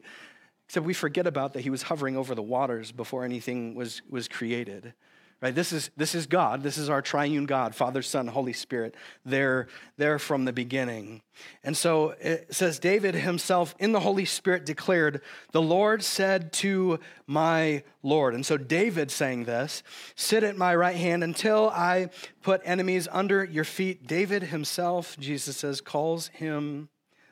Except 0.68 0.86
we 0.86 0.94
forget 0.94 1.28
about 1.28 1.54
that 1.54 1.62
he 1.62 1.70
was 1.70 1.84
hovering 1.84 2.16
over 2.16 2.36
the 2.36 2.42
waters 2.42 2.94
before 2.94 3.26
anything 3.26 3.76
was, 3.76 4.02
was 4.10 4.30
created 4.30 4.94
right? 5.42 5.54
This 5.54 5.72
is 5.72 5.92
this 5.96 6.16
is 6.16 6.26
god. 6.26 6.64
This 6.64 6.78
is 6.78 6.90
our 6.90 7.02
triune 7.02 7.46
god 7.46 7.76
father 7.76 8.02
son 8.02 8.28
holy 8.28 8.54
spirit. 8.54 8.96
There 9.26 9.68
there 9.98 10.20
from 10.20 10.46
the 10.46 10.54
beginning. 10.54 11.22
And 11.64 11.78
so 11.78 12.16
it 12.20 12.54
says 12.54 12.80
david 12.80 13.16
himself 13.16 13.76
in 13.80 13.92
the 13.92 14.00
holy 14.00 14.26
spirit 14.26 14.66
declared 14.66 15.22
the 15.52 15.62
lord 15.62 16.04
said 16.04 16.52
to 16.54 17.00
my 17.28 17.84
lord 18.02 18.34
and 18.34 18.44
so 18.44 18.58
david 18.58 19.12
saying 19.12 19.44
this 19.44 19.84
sit 20.16 20.44
at 20.44 20.58
my 20.58 20.74
right 20.76 20.96
hand 20.96 21.24
until 21.24 21.70
i 21.70 22.10
put 22.42 22.62
enemies 22.64 23.08
under 23.12 23.44
your 23.44 23.64
feet. 23.64 24.08
David 24.08 24.44
himself 24.44 25.18
jesus 25.20 25.58
says 25.58 25.82
calls 25.82 26.30
him 26.30 26.90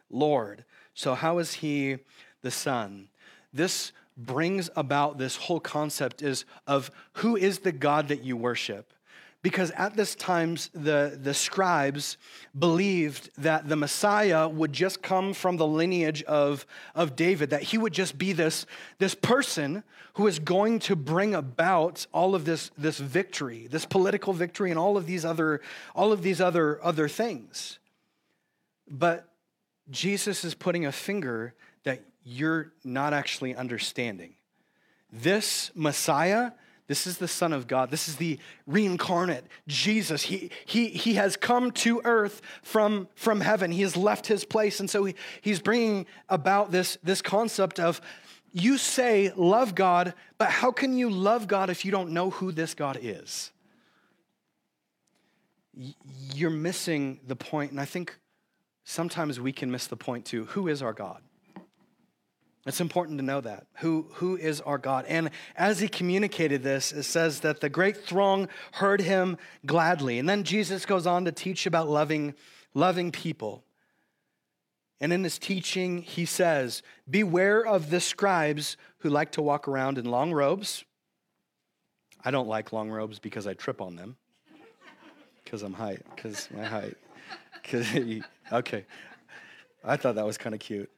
lord. 0.09 0.65
So 0.93 1.13
how 1.15 1.39
is 1.39 1.55
he 1.55 1.97
the 2.41 2.51
son? 2.51 3.09
This 3.53 3.91
brings 4.17 4.69
about 4.75 5.17
this 5.17 5.35
whole 5.35 5.59
concept 5.59 6.21
is 6.21 6.45
of 6.67 6.91
who 7.13 7.35
is 7.35 7.59
the 7.59 7.71
God 7.71 8.07
that 8.07 8.23
you 8.23 8.37
worship. 8.37 8.93
Because 9.45 9.69
at 9.71 9.95
this 9.95 10.15
times, 10.15 10.71
the, 10.73 11.19
the 11.21 11.35
scribes 11.35 12.17
believed 12.57 13.29
that 13.37 13.69
the 13.69 13.75
Messiah 13.75 14.49
would 14.49 14.73
just 14.73 15.03
come 15.03 15.35
from 15.35 15.57
the 15.57 15.67
lineage 15.67 16.23
of, 16.23 16.65
of 16.95 17.15
David, 17.15 17.51
that 17.51 17.61
he 17.61 17.77
would 17.77 17.93
just 17.93 18.17
be 18.17 18.33
this, 18.33 18.65
this 18.97 19.13
person 19.13 19.83
who 20.15 20.25
is 20.25 20.39
going 20.39 20.79
to 20.79 20.95
bring 20.95 21.35
about 21.35 22.07
all 22.11 22.33
of 22.33 22.45
this, 22.45 22.71
this 22.75 22.97
victory, 22.97 23.67
this 23.69 23.85
political 23.85 24.33
victory, 24.33 24.71
and 24.71 24.79
all 24.79 24.97
of 24.97 25.05
these 25.05 25.23
other, 25.23 25.61
all 25.93 26.11
of 26.11 26.23
these 26.23 26.41
other, 26.41 26.83
other 26.83 27.07
things. 27.07 27.77
But 28.89 29.29
Jesus 29.91 30.43
is 30.43 30.55
putting 30.55 30.87
a 30.87 30.91
finger 30.91 31.53
you're 32.25 32.73
not 32.83 33.13
actually 33.13 33.55
understanding. 33.55 34.33
This 35.11 35.71
Messiah, 35.75 36.51
this 36.87 37.07
is 37.07 37.19
the 37.19 37.27
Son 37.27 37.53
of 37.53 37.67
God. 37.67 37.91
This 37.91 38.09
is 38.09 38.17
the 38.17 38.39
reincarnate 38.67 39.45
Jesus. 39.67 40.23
He, 40.23 40.49
he, 40.65 40.89
he 40.89 41.13
has 41.13 41.37
come 41.37 41.71
to 41.71 42.01
earth 42.03 42.41
from, 42.63 43.07
from 43.15 43.41
heaven. 43.41 43.71
He 43.71 43.83
has 43.83 43.95
left 43.95 44.27
his 44.27 44.43
place. 44.43 44.79
And 44.79 44.89
so 44.89 45.05
he, 45.05 45.15
he's 45.41 45.59
bringing 45.59 46.07
about 46.27 46.71
this, 46.71 46.97
this 47.03 47.21
concept 47.21 47.79
of 47.79 48.01
you 48.51 48.77
say, 48.77 49.31
love 49.35 49.75
God, 49.75 50.13
but 50.37 50.49
how 50.49 50.71
can 50.71 50.97
you 50.97 51.09
love 51.09 51.47
God 51.47 51.69
if 51.69 51.83
you 51.83 51.91
don't 51.91 52.11
know 52.11 52.29
who 52.29 52.51
this 52.51 52.73
God 52.73 52.97
is? 53.01 53.51
You're 56.33 56.49
missing 56.49 57.19
the 57.27 57.35
point, 57.35 57.71
and 57.71 57.81
I 57.81 57.85
think 57.85 58.17
sometimes 58.85 59.41
we 59.41 59.51
can 59.51 59.69
miss 59.69 59.87
the 59.87 59.97
point 59.97 60.23
too. 60.23 60.45
Who 60.45 60.69
is 60.69 60.81
our 60.81 60.93
God? 60.93 61.21
It's 62.65 62.81
important 62.81 63.19
to 63.19 63.23
know 63.23 63.41
that. 63.41 63.67
Who, 63.75 64.07
who 64.13 64.35
is 64.37 64.59
our 64.61 64.79
God? 64.79 65.05
And 65.07 65.29
as 65.55 65.79
he 65.79 65.87
communicated 65.87 66.63
this, 66.63 66.91
it 66.91 67.03
says 67.03 67.41
that 67.41 67.61
the 67.61 67.69
great 67.69 67.95
throng 67.95 68.47
heard 68.73 69.01
him 69.01 69.37
gladly. 69.67 70.17
And 70.17 70.27
then 70.27 70.43
Jesus 70.43 70.85
goes 70.85 71.05
on 71.05 71.25
to 71.25 71.31
teach 71.31 71.67
about 71.67 71.87
loving, 71.87 72.33
loving 72.73 73.11
people. 73.11 73.63
And 74.99 75.13
in 75.13 75.23
his 75.23 75.37
teaching, 75.37 76.01
he 76.01 76.25
says, 76.25 76.81
Beware 77.07 77.63
of 77.63 77.91
the 77.91 77.99
scribes 77.99 78.77
who 78.99 79.09
like 79.09 79.33
to 79.33 79.43
walk 79.43 79.67
around 79.67 79.99
in 79.99 80.05
long 80.05 80.33
robes. 80.33 80.85
I 82.23 82.31
don't 82.31 82.47
like 82.47 82.73
long 82.73 82.89
robes 82.89 83.19
because 83.19 83.45
I 83.45 83.53
trip 83.53 83.79
on 83.79 83.95
them. 83.95 84.15
Because 85.43 85.61
I'm 85.61 85.73
height, 85.73 86.01
because 86.15 86.49
my 86.49 86.63
height. 86.63 86.97
okay. 88.51 88.85
I 89.83 89.97
thought 89.97 90.15
that 90.15 90.25
was 90.25 90.39
kind 90.39 90.55
of 90.55 90.59
cute 90.59 90.89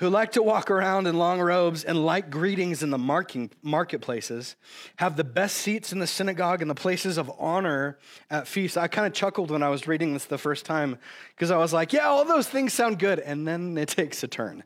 who 0.00 0.08
like 0.08 0.32
to 0.32 0.42
walk 0.42 0.70
around 0.70 1.06
in 1.06 1.18
long 1.18 1.38
robes 1.42 1.84
and 1.84 2.06
like 2.06 2.30
greetings 2.30 2.82
in 2.82 2.88
the 2.88 2.96
marking, 2.96 3.50
marketplaces, 3.62 4.56
have 4.96 5.14
the 5.14 5.24
best 5.24 5.58
seats 5.58 5.92
in 5.92 5.98
the 5.98 6.06
synagogue 6.06 6.62
and 6.62 6.70
the 6.70 6.74
places 6.74 7.18
of 7.18 7.30
honor 7.38 7.98
at 8.30 8.48
feasts. 8.48 8.78
I 8.78 8.88
kind 8.88 9.06
of 9.06 9.12
chuckled 9.12 9.50
when 9.50 9.62
I 9.62 9.68
was 9.68 9.86
reading 9.86 10.14
this 10.14 10.24
the 10.24 10.38
first 10.38 10.64
time 10.64 10.98
because 11.34 11.50
I 11.50 11.58
was 11.58 11.74
like, 11.74 11.92
yeah, 11.92 12.08
all 12.08 12.24
those 12.24 12.48
things 12.48 12.72
sound 12.72 12.98
good. 12.98 13.18
And 13.18 13.46
then 13.46 13.76
it 13.76 13.88
takes 13.96 14.22
a 14.22 14.28
turn. 14.28 14.64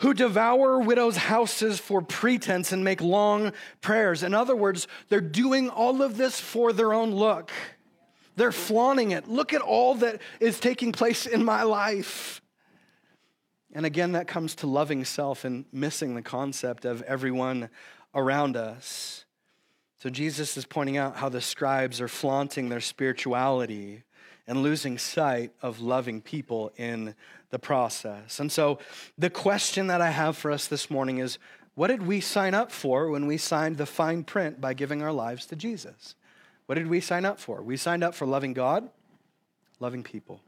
Who 0.00 0.12
devour 0.12 0.80
widows' 0.80 1.16
houses 1.16 1.80
for 1.80 2.02
pretense 2.02 2.72
and 2.72 2.84
make 2.84 3.00
long 3.00 3.54
prayers. 3.80 4.22
In 4.22 4.34
other 4.34 4.54
words, 4.54 4.86
they're 5.08 5.22
doing 5.22 5.70
all 5.70 6.02
of 6.02 6.18
this 6.18 6.38
for 6.38 6.74
their 6.74 6.92
own 6.92 7.10
look. 7.10 7.50
They're 8.36 8.52
flaunting 8.52 9.12
it. 9.12 9.28
Look 9.28 9.54
at 9.54 9.62
all 9.62 9.94
that 9.94 10.20
is 10.40 10.60
taking 10.60 10.92
place 10.92 11.24
in 11.24 11.42
my 11.42 11.62
life. 11.62 12.42
And 13.76 13.84
again, 13.84 14.12
that 14.12 14.26
comes 14.26 14.54
to 14.54 14.66
loving 14.66 15.04
self 15.04 15.44
and 15.44 15.66
missing 15.70 16.14
the 16.14 16.22
concept 16.22 16.86
of 16.86 17.02
everyone 17.02 17.68
around 18.14 18.56
us. 18.56 19.26
So 19.98 20.08
Jesus 20.08 20.56
is 20.56 20.64
pointing 20.64 20.96
out 20.96 21.16
how 21.16 21.28
the 21.28 21.42
scribes 21.42 22.00
are 22.00 22.08
flaunting 22.08 22.70
their 22.70 22.80
spirituality 22.80 24.04
and 24.46 24.62
losing 24.62 24.96
sight 24.96 25.52
of 25.60 25.78
loving 25.78 26.22
people 26.22 26.72
in 26.78 27.14
the 27.50 27.58
process. 27.58 28.40
And 28.40 28.50
so 28.50 28.78
the 29.18 29.28
question 29.28 29.88
that 29.88 30.00
I 30.00 30.08
have 30.08 30.38
for 30.38 30.50
us 30.50 30.66
this 30.68 30.90
morning 30.90 31.18
is 31.18 31.38
what 31.74 31.88
did 31.88 32.06
we 32.06 32.22
sign 32.22 32.54
up 32.54 32.72
for 32.72 33.10
when 33.10 33.26
we 33.26 33.36
signed 33.36 33.76
the 33.76 33.84
fine 33.84 34.24
print 34.24 34.58
by 34.58 34.72
giving 34.72 35.02
our 35.02 35.12
lives 35.12 35.44
to 35.48 35.54
Jesus? 35.54 36.14
What 36.64 36.76
did 36.76 36.86
we 36.86 37.02
sign 37.02 37.26
up 37.26 37.38
for? 37.38 37.60
We 37.60 37.76
signed 37.76 38.02
up 38.02 38.14
for 38.14 38.24
loving 38.24 38.54
God, 38.54 38.88
loving 39.80 40.02
people. 40.02 40.40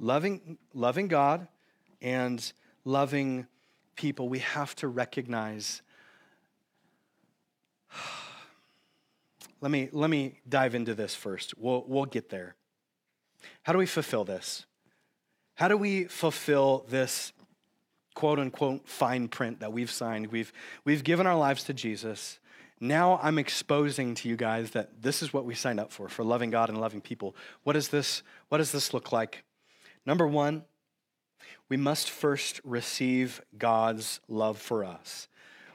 Loving, 0.00 0.58
loving 0.74 1.06
God, 1.06 1.46
and 2.02 2.52
loving 2.84 3.46
people, 3.96 4.28
we 4.28 4.38
have 4.40 4.74
to 4.76 4.88
recognize. 4.88 5.82
let 9.60 9.70
me, 9.70 9.88
let 9.92 10.10
me 10.10 10.40
dive 10.48 10.74
into 10.74 10.94
this 10.94 11.14
first. 11.14 11.56
We'll, 11.58 11.84
we'll 11.86 12.06
get 12.06 12.30
there. 12.30 12.56
How 13.62 13.72
do 13.72 13.78
we 13.78 13.86
fulfill 13.86 14.24
this? 14.24 14.66
How 15.54 15.68
do 15.68 15.76
we 15.76 16.04
fulfill 16.04 16.86
this 16.88 17.32
quote 18.14 18.38
unquote 18.38 18.88
fine 18.88 19.28
print 19.28 19.60
that 19.60 19.72
we've 19.72 19.90
signed? 19.90 20.28
We've, 20.28 20.52
we've 20.84 21.04
given 21.04 21.26
our 21.26 21.36
lives 21.36 21.64
to 21.64 21.74
Jesus. 21.74 22.38
Now 22.80 23.20
I'm 23.22 23.38
exposing 23.38 24.14
to 24.16 24.28
you 24.28 24.36
guys 24.36 24.70
that 24.70 25.02
this 25.02 25.22
is 25.22 25.34
what 25.34 25.44
we 25.44 25.54
signed 25.54 25.78
up 25.78 25.92
for, 25.92 26.08
for 26.08 26.24
loving 26.24 26.50
God 26.50 26.70
and 26.70 26.80
loving 26.80 27.02
people. 27.02 27.36
What, 27.62 27.76
is 27.76 27.88
this, 27.88 28.22
what 28.48 28.58
does 28.58 28.72
this 28.72 28.94
look 28.94 29.12
like? 29.12 29.44
Number 30.06 30.26
one, 30.26 30.64
we 31.68 31.76
must 31.76 32.10
first 32.10 32.60
receive 32.64 33.40
God's 33.56 34.20
love 34.28 34.58
for 34.58 34.84
us. 34.84 35.28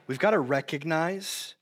We've 0.07 0.19
got 0.19 0.31
to 0.31 0.39
recognize 0.39 1.55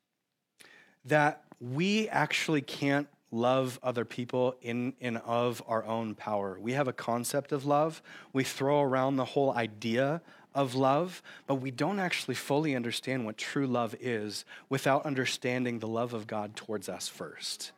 that 1.05 1.43
we 1.59 2.09
actually 2.09 2.61
can't 2.61 3.07
love 3.31 3.79
other 3.81 4.05
people 4.05 4.55
in 4.61 4.93
and 5.01 5.17
of 5.19 5.63
our 5.67 5.83
own 5.85 6.15
power. 6.15 6.57
We 6.59 6.73
have 6.73 6.87
a 6.87 6.93
concept 6.93 7.51
of 7.51 7.65
love. 7.65 8.01
We 8.31 8.43
throw 8.43 8.81
around 8.81 9.15
the 9.15 9.25
whole 9.25 9.53
idea 9.53 10.21
of 10.53 10.75
love, 10.75 11.23
but 11.47 11.55
we 11.55 11.71
don't 11.71 11.99
actually 11.99 12.35
fully 12.35 12.75
understand 12.75 13.25
what 13.25 13.37
true 13.37 13.65
love 13.65 13.95
is 13.99 14.45
without 14.69 15.05
understanding 15.05 15.79
the 15.79 15.87
love 15.87 16.13
of 16.13 16.27
God 16.27 16.55
towards 16.55 16.87
us 16.87 17.07
first 17.07 17.71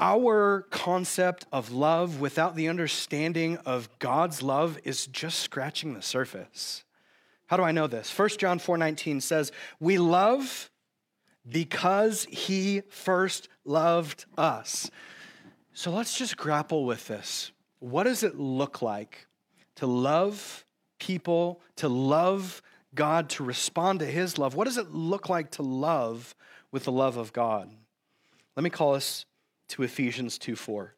our 0.00 0.62
concept 0.70 1.46
of 1.52 1.72
love 1.72 2.20
without 2.20 2.54
the 2.54 2.68
understanding 2.68 3.56
of 3.58 3.88
God's 3.98 4.42
love 4.42 4.78
is 4.84 5.06
just 5.06 5.40
scratching 5.40 5.94
the 5.94 6.02
surface. 6.02 6.84
How 7.46 7.56
do 7.56 7.62
I 7.62 7.72
know 7.72 7.86
this? 7.86 8.10
1 8.10 8.38
John 8.38 8.58
4:19 8.58 9.20
says, 9.20 9.50
"We 9.80 9.98
love 9.98 10.70
because 11.48 12.24
he 12.24 12.82
first 12.90 13.48
loved 13.64 14.26
us." 14.36 14.90
So 15.72 15.90
let's 15.90 16.16
just 16.16 16.36
grapple 16.36 16.84
with 16.84 17.06
this. 17.06 17.52
What 17.78 18.04
does 18.04 18.22
it 18.22 18.38
look 18.38 18.82
like 18.82 19.26
to 19.76 19.86
love 19.86 20.64
people, 20.98 21.60
to 21.76 21.88
love 21.88 22.60
God, 22.94 23.30
to 23.30 23.44
respond 23.44 24.00
to 24.00 24.06
his 24.06 24.38
love? 24.38 24.54
What 24.54 24.64
does 24.64 24.76
it 24.76 24.92
look 24.92 25.28
like 25.28 25.50
to 25.52 25.62
love 25.62 26.34
with 26.70 26.84
the 26.84 26.92
love 26.92 27.16
of 27.16 27.32
God? 27.32 27.70
Let 28.56 28.64
me 28.64 28.70
call 28.70 28.94
us 28.94 29.24
to 29.68 29.82
Ephesians 29.82 30.38
2 30.38 30.56
4. 30.56 30.84
It 30.84 30.90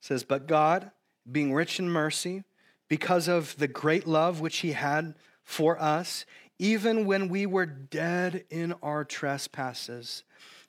says, 0.00 0.24
But 0.24 0.46
God 0.46 0.90
being 1.30 1.52
rich 1.52 1.78
in 1.78 1.88
mercy, 1.88 2.44
because 2.88 3.28
of 3.28 3.56
the 3.56 3.68
great 3.68 4.06
love 4.06 4.40
which 4.40 4.58
he 4.58 4.72
had 4.72 5.14
for 5.42 5.80
us, 5.80 6.24
even 6.58 7.04
when 7.04 7.28
we 7.28 7.46
were 7.46 7.66
dead 7.66 8.44
in 8.50 8.74
our 8.82 9.04
trespasses, 9.04 10.22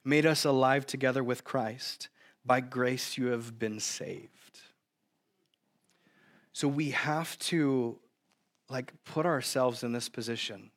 made 0.03 0.25
us 0.25 0.45
alive 0.45 0.85
together 0.85 1.23
with 1.23 1.43
Christ. 1.43 2.09
By 2.45 2.61
grace 2.61 3.17
you 3.17 3.27
have 3.27 3.59
been 3.59 3.79
saved. 3.79 4.61
So 6.53 6.67
we 6.67 6.91
have 6.91 7.37
to 7.39 7.99
like 8.69 8.93
put 9.05 9.25
ourselves 9.25 9.83
in 9.83 9.91
this 9.91 10.09
position 10.09 10.71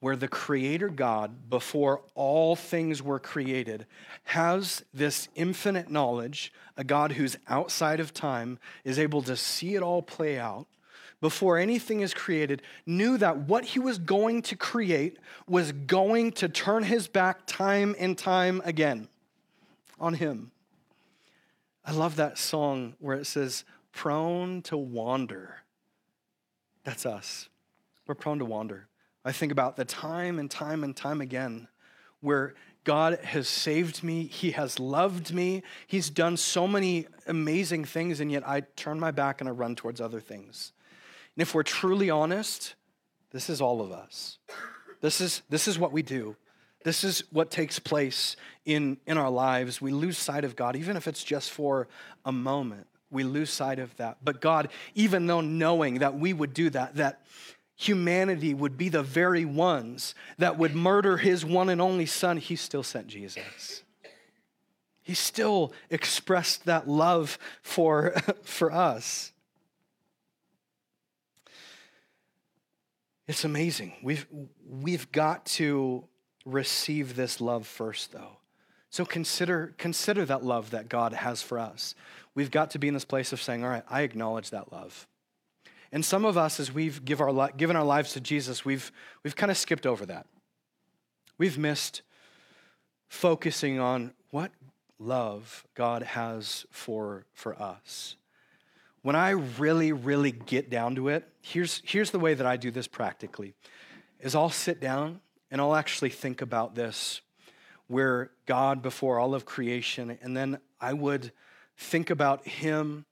where 0.00 0.16
the 0.16 0.28
creator 0.28 0.88
God, 0.88 1.50
before 1.50 2.02
all 2.14 2.54
things 2.54 3.02
were 3.02 3.18
created, 3.18 3.86
has 4.24 4.84
this 4.94 5.28
infinite 5.34 5.90
knowledge, 5.90 6.52
a 6.76 6.84
God 6.84 7.12
who's 7.12 7.36
outside 7.48 7.98
of 7.98 8.14
time, 8.14 8.58
is 8.84 8.98
able 8.98 9.22
to 9.22 9.36
see 9.36 9.74
it 9.74 9.82
all 9.82 10.02
play 10.02 10.38
out. 10.38 10.66
Before 11.20 11.58
anything 11.58 12.00
is 12.00 12.14
created, 12.14 12.62
knew 12.86 13.18
that 13.18 13.38
what 13.38 13.64
he 13.64 13.80
was 13.80 13.98
going 13.98 14.42
to 14.42 14.56
create 14.56 15.18
was 15.48 15.72
going 15.72 16.30
to 16.32 16.48
turn 16.48 16.84
his 16.84 17.08
back 17.08 17.40
time 17.46 17.96
and 17.98 18.16
time 18.16 18.62
again 18.64 19.08
on 19.98 20.14
him. 20.14 20.52
I 21.84 21.92
love 21.92 22.16
that 22.16 22.38
song 22.38 22.94
where 23.00 23.16
it 23.16 23.26
says, 23.26 23.64
prone 23.92 24.62
to 24.62 24.76
wander. 24.76 25.56
That's 26.84 27.04
us. 27.04 27.48
We're 28.06 28.14
prone 28.14 28.38
to 28.38 28.44
wander. 28.44 28.87
I 29.28 29.32
think 29.32 29.52
about 29.52 29.76
the 29.76 29.84
time 29.84 30.38
and 30.38 30.50
time 30.50 30.82
and 30.82 30.96
time 30.96 31.20
again 31.20 31.68
where 32.22 32.54
God 32.84 33.18
has 33.22 33.46
saved 33.46 34.02
me, 34.02 34.24
He 34.24 34.52
has 34.52 34.80
loved 34.80 35.34
me, 35.34 35.64
He's 35.86 36.08
done 36.08 36.38
so 36.38 36.66
many 36.66 37.06
amazing 37.26 37.84
things, 37.84 38.20
and 38.20 38.32
yet 38.32 38.48
I 38.48 38.60
turn 38.60 38.98
my 38.98 39.10
back 39.10 39.42
and 39.42 39.48
I 39.50 39.52
run 39.52 39.76
towards 39.76 40.00
other 40.00 40.18
things. 40.18 40.72
And 41.36 41.42
if 41.42 41.54
we're 41.54 41.62
truly 41.62 42.08
honest, 42.08 42.74
this 43.30 43.50
is 43.50 43.60
all 43.60 43.82
of 43.82 43.92
us. 43.92 44.38
This 45.02 45.20
is, 45.20 45.42
this 45.50 45.68
is 45.68 45.78
what 45.78 45.92
we 45.92 46.00
do. 46.00 46.34
This 46.82 47.04
is 47.04 47.22
what 47.30 47.50
takes 47.50 47.78
place 47.78 48.34
in, 48.64 48.96
in 49.06 49.18
our 49.18 49.30
lives. 49.30 49.82
We 49.82 49.90
lose 49.90 50.16
sight 50.16 50.46
of 50.46 50.56
God, 50.56 50.74
even 50.74 50.96
if 50.96 51.06
it's 51.06 51.22
just 51.22 51.50
for 51.50 51.86
a 52.24 52.32
moment. 52.32 52.86
We 53.10 53.24
lose 53.24 53.50
sight 53.50 53.78
of 53.78 53.94
that. 53.98 54.18
But 54.24 54.40
God, 54.40 54.70
even 54.94 55.26
though 55.26 55.42
knowing 55.42 55.98
that 55.98 56.18
we 56.18 56.32
would 56.32 56.54
do 56.54 56.70
that, 56.70 56.96
that 56.96 57.20
humanity 57.78 58.52
would 58.52 58.76
be 58.76 58.88
the 58.88 59.04
very 59.04 59.44
ones 59.44 60.14
that 60.36 60.58
would 60.58 60.74
murder 60.74 61.16
his 61.16 61.44
one 61.44 61.68
and 61.68 61.80
only 61.80 62.06
son, 62.06 62.36
he 62.36 62.56
still 62.56 62.82
sent 62.82 63.06
Jesus. 63.06 63.84
He 65.00 65.14
still 65.14 65.72
expressed 65.88 66.66
that 66.66 66.88
love 66.88 67.38
for, 67.62 68.14
for 68.42 68.72
us. 68.72 69.32
It's 73.28 73.44
amazing. 73.44 73.94
We've, 74.02 74.26
we've 74.68 75.10
got 75.12 75.46
to 75.46 76.04
receive 76.44 77.14
this 77.14 77.40
love 77.40 77.66
first, 77.66 78.10
though. 78.10 78.38
So 78.90 79.04
consider, 79.04 79.74
consider 79.78 80.24
that 80.24 80.42
love 80.42 80.70
that 80.70 80.88
God 80.88 81.12
has 81.12 81.42
for 81.42 81.58
us. 81.58 81.94
We've 82.34 82.50
got 82.50 82.70
to 82.72 82.78
be 82.78 82.88
in 82.88 82.94
this 82.94 83.04
place 83.04 83.32
of 83.32 83.40
saying, 83.40 83.62
All 83.62 83.70
right, 83.70 83.84
I 83.88 84.02
acknowledge 84.02 84.50
that 84.50 84.72
love. 84.72 85.06
And 85.90 86.04
some 86.04 86.24
of 86.24 86.36
us, 86.36 86.60
as 86.60 86.72
we've 86.72 87.04
give 87.04 87.20
our, 87.20 87.50
given 87.52 87.76
our 87.76 87.84
lives 87.84 88.12
to 88.12 88.20
Jesus, 88.20 88.64
we've, 88.64 88.92
we've 89.22 89.36
kind 89.36 89.50
of 89.50 89.56
skipped 89.56 89.86
over 89.86 90.04
that. 90.06 90.26
We've 91.38 91.56
missed 91.56 92.02
focusing 93.08 93.78
on 93.78 94.12
what 94.30 94.52
love 94.98 95.64
God 95.74 96.02
has 96.02 96.66
for, 96.70 97.24
for 97.32 97.60
us. 97.60 98.16
When 99.02 99.16
I 99.16 99.30
really, 99.30 99.92
really 99.92 100.32
get 100.32 100.68
down 100.68 100.96
to 100.96 101.08
it, 101.08 101.26
here's, 101.40 101.80
here's 101.84 102.10
the 102.10 102.18
way 102.18 102.34
that 102.34 102.46
I 102.46 102.56
do 102.56 102.70
this 102.70 102.88
practically, 102.88 103.54
is 104.20 104.34
I'll 104.34 104.50
sit 104.50 104.80
down 104.80 105.20
and 105.50 105.60
I'll 105.60 105.76
actually 105.76 106.10
think 106.10 106.42
about 106.42 106.74
this, 106.74 107.22
where 107.86 108.30
God 108.44 108.82
before 108.82 109.18
all 109.18 109.34
of 109.34 109.46
creation, 109.46 110.18
and 110.20 110.36
then 110.36 110.58
I 110.78 110.92
would 110.92 111.32
think 111.78 112.10
about 112.10 112.46
Him 112.46 113.06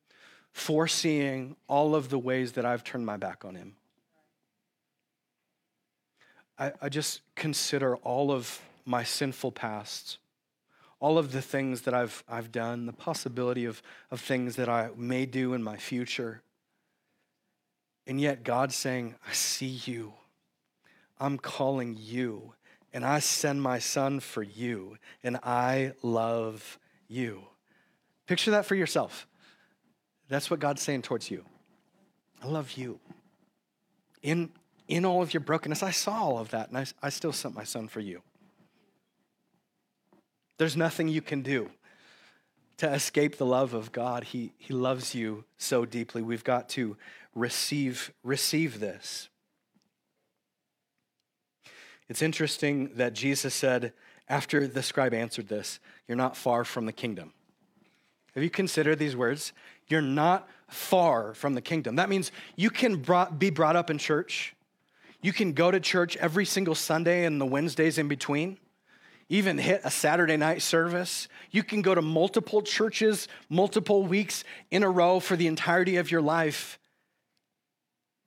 foreseeing 0.56 1.54
all 1.68 1.94
of 1.94 2.08
the 2.08 2.18
ways 2.18 2.52
that 2.52 2.64
I've 2.64 2.82
turned 2.82 3.04
my 3.04 3.18
back 3.18 3.44
on 3.44 3.56
him. 3.56 3.76
I, 6.58 6.72
I, 6.80 6.88
just 6.88 7.20
consider 7.34 7.96
all 7.96 8.32
of 8.32 8.58
my 8.86 9.04
sinful 9.04 9.52
past, 9.52 10.16
all 10.98 11.18
of 11.18 11.32
the 11.32 11.42
things 11.42 11.82
that 11.82 11.92
I've, 11.92 12.24
I've 12.26 12.52
done, 12.52 12.86
the 12.86 12.94
possibility 12.94 13.66
of, 13.66 13.82
of 14.10 14.22
things 14.22 14.56
that 14.56 14.66
I 14.66 14.88
may 14.96 15.26
do 15.26 15.52
in 15.52 15.62
my 15.62 15.76
future. 15.76 16.40
And 18.06 18.18
yet, 18.18 18.42
God's 18.42 18.74
saying, 18.74 19.14
I 19.28 19.34
see 19.34 19.82
you. 19.84 20.14
I'm 21.20 21.36
calling 21.36 21.98
you. 22.00 22.54
And 22.94 23.04
I 23.04 23.18
send 23.18 23.60
my 23.60 23.78
son 23.78 24.20
for 24.20 24.42
you. 24.42 24.96
And 25.22 25.36
I 25.42 25.92
love 26.02 26.78
you. 27.08 27.42
Picture 28.26 28.52
that 28.52 28.64
for 28.64 28.74
yourself. 28.74 29.26
That's 30.28 30.50
what 30.50 30.60
God's 30.60 30.82
saying 30.82 31.02
towards 31.02 31.30
you. 31.30 31.44
I 32.42 32.46
love 32.46 32.72
you. 32.72 32.98
In, 34.22 34.50
in 34.88 35.04
all 35.04 35.22
of 35.22 35.32
your 35.32 35.40
brokenness, 35.40 35.82
I 35.82 35.90
saw 35.90 36.14
all 36.14 36.38
of 36.38 36.50
that, 36.50 36.68
and 36.68 36.78
I, 36.78 36.86
I 37.02 37.08
still 37.10 37.32
sent 37.32 37.54
my 37.54 37.64
son 37.64 37.88
for 37.88 38.00
you. 38.00 38.22
There's 40.58 40.76
nothing 40.76 41.08
you 41.08 41.22
can 41.22 41.42
do 41.42 41.70
to 42.78 42.92
escape 42.92 43.36
the 43.36 43.46
love 43.46 43.74
of 43.74 43.92
God. 43.92 44.24
He, 44.24 44.52
he 44.58 44.74
loves 44.74 45.14
you 45.14 45.44
so 45.58 45.84
deeply. 45.84 46.22
We've 46.22 46.44
got 46.44 46.68
to 46.70 46.96
receive, 47.34 48.12
receive 48.22 48.80
this. 48.80 49.28
It's 52.08 52.22
interesting 52.22 52.90
that 52.94 53.12
Jesus 53.12 53.54
said, 53.54 53.92
after 54.28 54.66
the 54.66 54.82
scribe 54.82 55.14
answered 55.14 55.48
this, 55.48 55.80
You're 56.06 56.16
not 56.16 56.36
far 56.36 56.64
from 56.64 56.86
the 56.86 56.92
kingdom. 56.92 57.32
Have 58.34 58.44
you 58.44 58.50
considered 58.50 58.98
these 58.98 59.16
words? 59.16 59.52
You're 59.88 60.02
not 60.02 60.48
far 60.68 61.34
from 61.34 61.54
the 61.54 61.60
kingdom. 61.60 61.96
That 61.96 62.08
means 62.08 62.32
you 62.56 62.70
can 62.70 62.96
brought, 62.96 63.38
be 63.38 63.50
brought 63.50 63.76
up 63.76 63.90
in 63.90 63.98
church. 63.98 64.54
You 65.22 65.32
can 65.32 65.52
go 65.52 65.70
to 65.70 65.80
church 65.80 66.16
every 66.16 66.44
single 66.44 66.74
Sunday 66.74 67.24
and 67.24 67.40
the 67.40 67.46
Wednesdays 67.46 67.98
in 67.98 68.08
between, 68.08 68.58
even 69.28 69.58
hit 69.58 69.80
a 69.84 69.90
Saturday 69.90 70.36
night 70.36 70.62
service. 70.62 71.28
You 71.50 71.62
can 71.62 71.82
go 71.82 71.94
to 71.94 72.02
multiple 72.02 72.62
churches, 72.62 73.28
multiple 73.48 74.04
weeks 74.04 74.44
in 74.70 74.82
a 74.82 74.90
row 74.90 75.20
for 75.20 75.36
the 75.36 75.46
entirety 75.46 75.96
of 75.96 76.10
your 76.10 76.22
life 76.22 76.78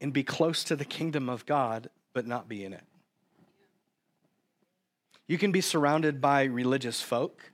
and 0.01 0.13
be 0.13 0.23
close 0.23 0.63
to 0.65 0.75
the 0.75 0.85
kingdom 0.85 1.29
of 1.29 1.45
God, 1.45 1.89
but 2.13 2.25
not 2.25 2.47
be 2.47 2.63
in 2.63 2.73
it. 2.73 2.83
You 5.27 5.37
can 5.37 5.51
be 5.51 5.61
surrounded 5.61 6.21
by 6.21 6.45
religious 6.45 7.01
folk 7.01 7.51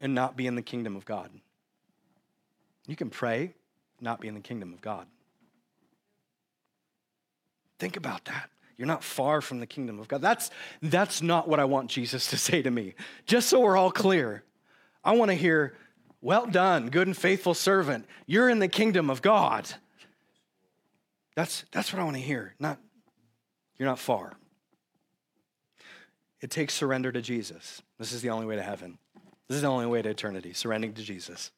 and 0.00 0.14
not 0.14 0.36
be 0.36 0.46
in 0.46 0.56
the 0.56 0.62
kingdom 0.62 0.96
of 0.96 1.04
God. 1.04 1.30
You 2.90 2.96
can 2.96 3.08
pray, 3.08 3.54
not 4.00 4.20
be 4.20 4.26
in 4.26 4.34
the 4.34 4.40
kingdom 4.40 4.72
of 4.72 4.80
God. 4.80 5.06
Think 7.78 7.96
about 7.96 8.24
that. 8.24 8.50
You're 8.76 8.88
not 8.88 9.04
far 9.04 9.40
from 9.40 9.60
the 9.60 9.66
kingdom 9.66 10.00
of 10.00 10.08
God. 10.08 10.20
That's, 10.20 10.50
that's 10.82 11.22
not 11.22 11.46
what 11.46 11.60
I 11.60 11.66
want 11.66 11.88
Jesus 11.88 12.26
to 12.30 12.36
say 12.48 12.62
to 12.62 12.70
me. 12.70 12.94
Just 13.26 13.48
so 13.48 13.60
we're 13.60 13.76
all 13.76 13.92
clear, 13.92 14.42
I 15.04 15.12
want 15.12 15.30
to 15.30 15.36
hear, 15.36 15.76
Well 16.20 16.46
done, 16.46 16.88
good 16.88 17.06
and 17.06 17.16
faithful 17.16 17.54
servant. 17.54 18.06
You're 18.26 18.48
in 18.48 18.58
the 18.58 18.66
kingdom 18.66 19.08
of 19.08 19.22
God. 19.22 19.72
That's, 21.36 21.64
that's 21.70 21.92
what 21.92 22.00
I 22.00 22.04
want 22.04 22.16
to 22.16 22.22
hear. 22.22 22.56
Not, 22.58 22.80
you're 23.78 23.88
not 23.88 24.00
far. 24.00 24.32
It 26.40 26.50
takes 26.50 26.74
surrender 26.74 27.12
to 27.12 27.22
Jesus. 27.22 27.82
This 28.00 28.10
is 28.10 28.20
the 28.20 28.30
only 28.30 28.46
way 28.46 28.56
to 28.56 28.62
heaven. 28.62 28.98
This 29.46 29.54
is 29.54 29.62
the 29.62 29.68
only 29.68 29.86
way 29.86 30.02
to 30.02 30.08
eternity, 30.08 30.54
surrendering 30.54 30.94
to 30.94 31.02
Jesus. 31.04 31.52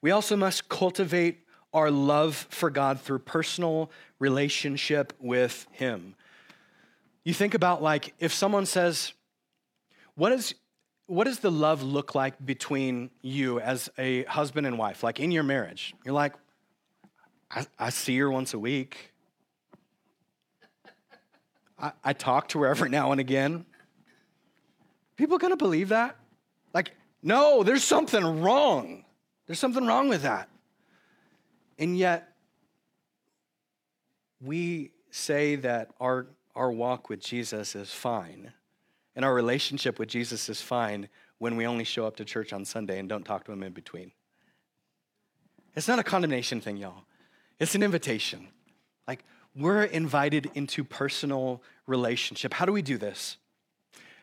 We 0.00 0.10
also 0.10 0.36
must 0.36 0.68
cultivate 0.68 1.44
our 1.72 1.90
love 1.90 2.46
for 2.50 2.70
God 2.70 3.00
through 3.00 3.20
personal 3.20 3.90
relationship 4.18 5.12
with 5.20 5.66
Him. 5.72 6.14
You 7.24 7.34
think 7.34 7.54
about 7.54 7.82
like 7.82 8.14
if 8.18 8.32
someone 8.32 8.66
says, 8.66 9.12
what 10.14 10.32
is 10.32 10.54
what 11.06 11.24
does 11.24 11.38
the 11.38 11.50
love 11.50 11.82
look 11.82 12.14
like 12.14 12.44
between 12.44 13.10
you 13.22 13.60
as 13.60 13.90
a 13.96 14.24
husband 14.24 14.66
and 14.66 14.78
wife, 14.78 15.02
like 15.02 15.20
in 15.20 15.30
your 15.30 15.42
marriage? 15.42 15.94
You're 16.04 16.14
like, 16.14 16.34
I, 17.50 17.66
I 17.78 17.90
see 17.90 18.18
her 18.18 18.30
once 18.30 18.52
a 18.52 18.58
week. 18.58 19.12
I, 21.78 21.92
I 22.04 22.12
talk 22.12 22.48
to 22.48 22.60
her 22.60 22.66
every 22.66 22.90
now 22.90 23.12
and 23.12 23.20
again. 23.20 23.64
People 25.16 25.38
gonna 25.38 25.56
believe 25.56 25.88
that? 25.88 26.16
Like, 26.74 26.92
no, 27.22 27.62
there's 27.62 27.84
something 27.84 28.42
wrong. 28.42 29.04
There's 29.48 29.58
something 29.58 29.86
wrong 29.86 30.08
with 30.08 30.22
that. 30.22 30.48
And 31.80 31.98
yet, 31.98 32.36
we 34.40 34.92
say 35.10 35.56
that 35.56 35.90
our, 35.98 36.28
our 36.54 36.70
walk 36.70 37.08
with 37.08 37.18
Jesus 37.18 37.74
is 37.74 37.92
fine 37.92 38.52
and 39.18 39.24
our 39.24 39.34
relationship 39.34 39.98
with 39.98 40.08
Jesus 40.08 40.48
is 40.48 40.62
fine 40.62 41.08
when 41.38 41.56
we 41.56 41.66
only 41.66 41.82
show 41.82 42.06
up 42.06 42.14
to 42.16 42.24
church 42.24 42.52
on 42.52 42.64
Sunday 42.64 43.00
and 43.00 43.08
don't 43.08 43.24
talk 43.24 43.42
to 43.46 43.52
him 43.52 43.64
in 43.64 43.72
between. 43.72 44.12
It's 45.74 45.88
not 45.88 45.98
a 45.98 46.04
condemnation 46.04 46.60
thing, 46.60 46.76
y'all. 46.76 47.02
It's 47.58 47.74
an 47.74 47.82
invitation. 47.82 48.46
Like 49.08 49.24
we're 49.56 49.82
invited 49.82 50.52
into 50.54 50.84
personal 50.84 51.62
relationship. 51.88 52.54
How 52.54 52.64
do 52.64 52.72
we 52.72 52.80
do 52.80 52.96
this? 52.96 53.38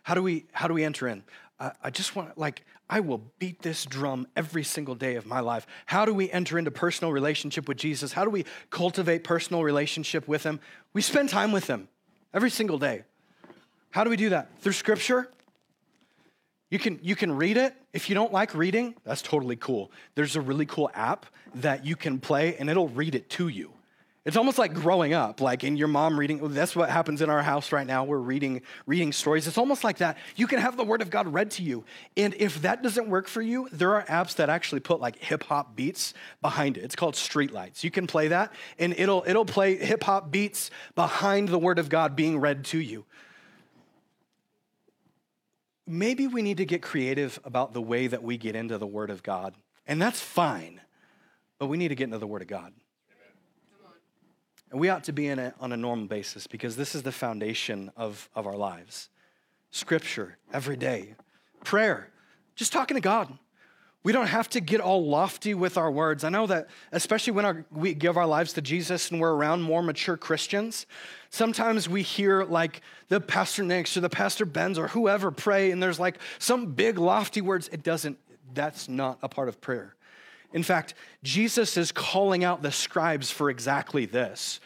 How 0.04 0.14
do 0.14 0.24
we 0.24 0.46
how 0.54 0.70
do 0.70 0.74
we 0.74 0.86
enter 0.86 1.10
in? 1.10 1.24
Uh, 1.60 1.72
I 1.84 1.90
just 1.90 2.16
want 2.16 2.38
like 2.38 2.64
I 2.90 3.00
will 3.00 3.22
beat 3.40 3.62
this 3.62 3.86
drum 3.86 4.28
every 4.36 4.64
single 4.64 4.94
day 4.94 5.16
of 5.16 5.26
my 5.26 5.40
life. 5.40 5.66
How 5.88 6.06
do 6.06 6.14
we 6.14 6.30
enter 6.30 6.60
into 6.60 6.70
personal 6.70 7.12
relationship 7.12 7.68
with 7.68 7.78
Jesus? 7.78 8.14
How 8.14 8.24
do 8.24 8.30
we 8.30 8.46
cultivate 8.70 9.24
personal 9.24 9.64
relationship 9.64 10.28
with 10.28 10.44
him? 10.44 10.60
We 10.94 11.02
spend 11.02 11.30
time 11.30 11.52
with 11.52 11.68
him 11.68 11.88
every 12.34 12.52
single 12.52 12.78
day. 12.78 13.04
How 13.90 14.04
do 14.04 14.10
we 14.10 14.18
do 14.18 14.30
that? 14.30 14.50
Through 14.60 14.74
scripture? 14.74 15.30
You 16.70 16.80
can, 16.80 17.00
you 17.02 17.16
can 17.16 17.32
read 17.32 17.58
it. 17.58 17.74
If 17.94 18.10
you 18.10 18.16
don't 18.16 18.34
like 18.34 18.54
reading, 18.54 18.96
that's 19.04 19.22
totally 19.22 19.56
cool. 19.56 19.92
There's 20.16 20.36
a 20.36 20.42
really 20.42 20.66
cool 20.66 20.92
app 20.94 21.26
that 21.56 21.86
you 21.86 21.96
can 21.96 22.20
play 22.20 22.56
and 22.58 22.70
it'll 22.70 22.90
read 22.90 23.16
it 23.16 23.30
to 23.32 23.48
you. 23.48 23.72
It's 24.26 24.38
almost 24.38 24.58
like 24.58 24.74
growing 24.74 25.14
up, 25.14 25.40
like 25.40 25.64
in 25.64 25.78
your 25.78 25.88
mom 25.88 26.20
reading. 26.20 26.42
Oh, 26.42 26.48
that's 26.48 26.76
what 26.76 26.90
happens 26.90 27.22
in 27.22 27.30
our 27.30 27.44
house 27.44 27.72
right 27.72 27.86
now. 27.86 28.04
We're 28.04 28.18
reading, 28.18 28.64
reading 28.88 29.14
stories. 29.14 29.46
It's 29.46 29.60
almost 29.60 29.84
like 29.84 30.00
that. 30.00 30.18
You 30.36 30.48
can 30.48 30.60
have 30.60 30.78
the 30.78 30.84
word 30.84 31.04
of 31.04 31.12
God 31.12 31.32
read 31.32 31.52
to 31.52 31.64
you. 31.64 31.86
And 32.18 32.34
if 32.40 32.64
that 32.64 32.82
doesn't 32.82 33.08
work 33.08 33.28
for 33.28 33.44
you, 33.44 33.70
there 33.72 33.94
are 33.94 34.04
apps 34.06 34.36
that 34.38 34.50
actually 34.50 34.82
put 34.82 35.00
like 35.00 35.18
hip 35.20 35.44
hop 35.44 35.76
beats 35.76 36.16
behind 36.42 36.78
it. 36.78 36.84
It's 36.84 36.96
called 36.96 37.14
Streetlights. 37.14 37.84
You 37.84 37.92
can 37.92 38.08
play 38.08 38.30
that 38.30 38.52
and 38.80 38.96
it'll, 38.98 39.24
it'll 39.28 39.46
play 39.46 39.76
hip 39.76 40.04
hop 40.04 40.32
beats 40.32 40.72
behind 40.96 41.50
the 41.50 41.60
word 41.60 41.78
of 41.78 41.90
God 41.90 42.16
being 42.16 42.40
read 42.40 42.66
to 42.66 42.80
you 42.80 43.06
maybe 45.88 46.28
we 46.28 46.42
need 46.42 46.58
to 46.58 46.66
get 46.66 46.82
creative 46.82 47.40
about 47.44 47.74
the 47.74 47.82
way 47.82 48.08
that 48.08 48.24
we 48.24 48.38
get 48.38 48.56
into 48.56 48.78
the 48.78 48.88
Word 48.88 49.10
of 49.10 49.24
God. 49.24 49.56
And 49.88 50.02
that's 50.02 50.20
fine, 50.20 50.82
but 51.60 51.68
we 51.68 51.78
need 51.78 51.90
to 51.90 51.96
get 51.96 52.06
into 52.06 52.18
the 52.18 52.28
Word 52.28 52.42
of 52.42 52.48
God. 52.48 52.74
And 54.72 54.80
we 54.80 54.90
ought 54.90 55.04
to 55.06 55.14
be 55.14 55.28
in 55.28 55.40
it 55.40 55.54
on 55.60 55.72
a 55.72 55.78
normal 55.78 56.08
basis 56.08 56.48
because 56.48 56.76
this 56.76 56.96
is 56.96 57.04
the 57.04 57.12
foundation 57.12 57.92
of, 57.96 58.30
of 58.36 58.48
our 58.48 58.58
lives. 58.58 59.10
Scripture 59.72 60.38
every 60.54 60.78
day, 60.78 61.16
prayer, 61.64 62.10
just 62.56 62.72
talking 62.72 62.96
to 62.96 63.02
God. 63.02 63.38
We 64.04 64.12
don't 64.12 64.28
have 64.28 64.48
to 64.50 64.60
get 64.60 64.82
all 64.82 65.04
lofty 65.04 65.56
with 65.56 65.80
our 65.80 65.90
words. 65.90 66.24
I 66.24 66.30
know 66.30 66.46
that, 66.46 66.68
especially 66.92 67.34
when 67.34 67.44
our, 67.44 67.66
we 67.72 67.96
give 67.96 68.18
our 68.18 68.28
lives 68.28 68.54
to 68.54 68.62
Jesus 68.62 69.10
and 69.10 69.20
we're 69.20 69.34
around 69.34 69.64
more 69.64 69.82
mature 69.82 70.16
Christians, 70.16 70.86
sometimes 71.32 71.90
we 71.90 72.04
hear 72.04 72.44
like 72.44 72.82
the 73.10 73.20
Pastor 73.20 73.64
Nicks 73.64 73.98
or 73.98 74.02
the 74.02 74.10
Pastor 74.10 74.46
Benz 74.46 74.78
or 74.78 74.90
whoever 74.90 75.32
pray, 75.32 75.72
and 75.72 75.82
there's 75.82 76.00
like 76.00 76.20
some 76.38 76.74
big 76.74 77.00
lofty 77.00 77.42
words. 77.42 77.68
It 77.70 77.82
doesn't, 77.82 78.20
that's 78.54 78.88
not 78.88 79.18
a 79.24 79.28
part 79.28 79.50
of 79.50 79.60
prayer. 79.60 79.96
In 80.56 80.64
fact, 80.64 80.96
Jesus 81.22 81.76
is 81.76 81.92
calling 81.92 82.44
out 82.44 82.64
the 82.64 82.72
scribes 82.72 83.30
for 83.30 83.52
exactly 83.52 84.08
this 84.08 84.60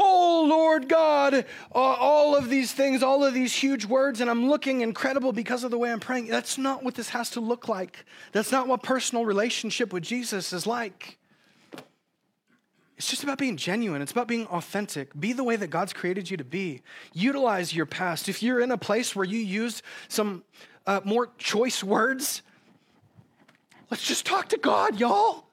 oh 0.00 0.46
Lord 0.48 0.88
God, 0.88 1.34
uh, 1.34 1.44
all 1.74 2.36
of 2.36 2.48
these 2.48 2.72
things, 2.72 3.02
all 3.02 3.24
of 3.24 3.34
these 3.34 3.52
huge 3.52 3.84
words, 3.84 4.20
and 4.20 4.30
I'm 4.30 4.48
looking 4.48 4.80
incredible 4.80 5.32
because 5.32 5.64
of 5.64 5.72
the 5.72 5.78
way 5.78 5.90
I'm 5.90 5.98
praying. 5.98 6.28
That's 6.28 6.56
not 6.56 6.84
what 6.84 6.94
this 6.94 7.08
has 7.08 7.30
to 7.30 7.40
look 7.40 7.66
like. 7.66 8.04
That's 8.30 8.52
not 8.52 8.68
what 8.68 8.84
personal 8.84 9.24
relationship 9.24 9.92
with 9.92 10.04
Jesus 10.04 10.52
is 10.52 10.68
like. 10.68 11.18
It's 12.96 13.10
just 13.10 13.24
about 13.24 13.38
being 13.38 13.56
genuine. 13.56 14.00
It's 14.00 14.12
about 14.12 14.28
being 14.28 14.46
authentic. 14.46 15.18
Be 15.18 15.32
the 15.32 15.44
way 15.44 15.56
that 15.56 15.68
God's 15.68 15.92
created 15.92 16.30
you 16.30 16.36
to 16.36 16.44
be. 16.44 16.82
Utilize 17.12 17.74
your 17.74 17.86
past. 17.86 18.28
If 18.28 18.40
you're 18.40 18.60
in 18.60 18.70
a 18.70 18.78
place 18.78 19.16
where 19.16 19.26
you 19.26 19.38
use 19.38 19.82
some 20.06 20.44
uh, 20.86 21.00
more 21.04 21.30
choice 21.38 21.82
words, 21.84 22.42
let's 23.90 24.06
just 24.06 24.26
talk 24.26 24.48
to 24.50 24.58
God, 24.58 24.98
y'all. 24.98 25.44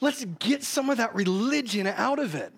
Let's 0.00 0.24
get 0.38 0.62
some 0.62 0.90
of 0.90 0.98
that 0.98 1.14
religion 1.14 1.86
out 1.86 2.18
of 2.18 2.34
it. 2.34 2.52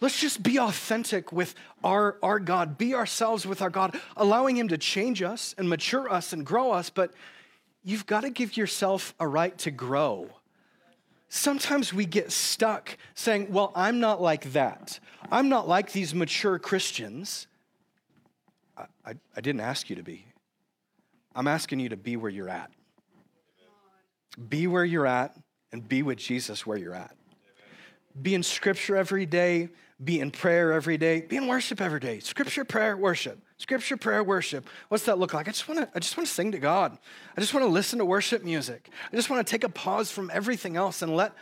Let's 0.00 0.20
just 0.20 0.42
be 0.42 0.58
authentic 0.58 1.32
with 1.32 1.54
our, 1.82 2.18
our 2.22 2.38
God, 2.38 2.78
be 2.78 2.94
ourselves 2.94 3.46
with 3.46 3.60
our 3.60 3.70
God, 3.70 3.98
allowing 4.16 4.56
Him 4.56 4.68
to 4.68 4.78
change 4.78 5.22
us 5.22 5.54
and 5.58 5.68
mature 5.68 6.10
us 6.12 6.32
and 6.32 6.46
grow 6.46 6.70
us. 6.70 6.88
But 6.88 7.12
you've 7.82 8.06
got 8.06 8.20
to 8.20 8.30
give 8.30 8.56
yourself 8.56 9.14
a 9.18 9.26
right 9.26 9.56
to 9.58 9.70
grow. 9.70 10.30
Sometimes 11.28 11.92
we 11.92 12.06
get 12.06 12.30
stuck 12.30 12.96
saying, 13.14 13.52
Well, 13.52 13.72
I'm 13.74 13.98
not 13.98 14.22
like 14.22 14.52
that. 14.52 15.00
I'm 15.30 15.48
not 15.48 15.66
like 15.66 15.92
these 15.92 16.14
mature 16.14 16.58
Christians. 16.58 17.46
I, 18.76 18.84
I, 19.04 19.14
I 19.36 19.40
didn't 19.40 19.60
ask 19.60 19.90
you 19.90 19.96
to 19.96 20.02
be. 20.02 20.26
I'm 21.34 21.48
asking 21.48 21.80
you 21.80 21.88
to 21.90 21.96
be 21.96 22.16
where 22.16 22.30
you're 22.30 22.48
at. 22.48 22.70
Be 24.48 24.66
where 24.66 24.84
you're 24.84 25.06
at 25.06 25.36
and 25.72 25.86
be 25.86 26.02
with 26.02 26.18
Jesus 26.18 26.66
where 26.66 26.78
you're 26.78 26.94
at. 26.94 27.14
Be 28.20 28.34
in 28.34 28.42
scripture 28.42 28.96
every 28.96 29.26
day 29.26 29.68
be 30.02 30.20
in 30.20 30.30
prayer 30.30 30.72
every 30.72 30.96
day, 30.96 31.22
be 31.22 31.36
in 31.36 31.48
worship 31.48 31.80
every 31.80 31.98
day. 31.98 32.20
Scripture, 32.20 32.64
prayer, 32.64 32.96
worship. 32.96 33.40
Scripture, 33.56 33.96
prayer, 33.96 34.22
worship. 34.22 34.68
What's 34.88 35.04
that 35.06 35.18
look 35.18 35.34
like? 35.34 35.48
I 35.48 35.50
just 35.50 35.68
want 35.68 35.80
to 35.80 35.88
I 35.92 35.98
just 35.98 36.16
want 36.16 36.28
to 36.28 36.32
sing 36.32 36.52
to 36.52 36.58
God. 36.58 36.96
I 37.36 37.40
just 37.40 37.52
want 37.52 37.66
to 37.66 37.70
listen 37.70 37.98
to 37.98 38.04
worship 38.04 38.44
music. 38.44 38.90
I 39.12 39.16
just 39.16 39.28
want 39.28 39.44
to 39.44 39.50
take 39.50 39.64
a 39.64 39.68
pause 39.68 40.12
from 40.12 40.30
everything 40.32 40.76
else 40.76 41.02
and 41.02 41.16
let 41.16 41.32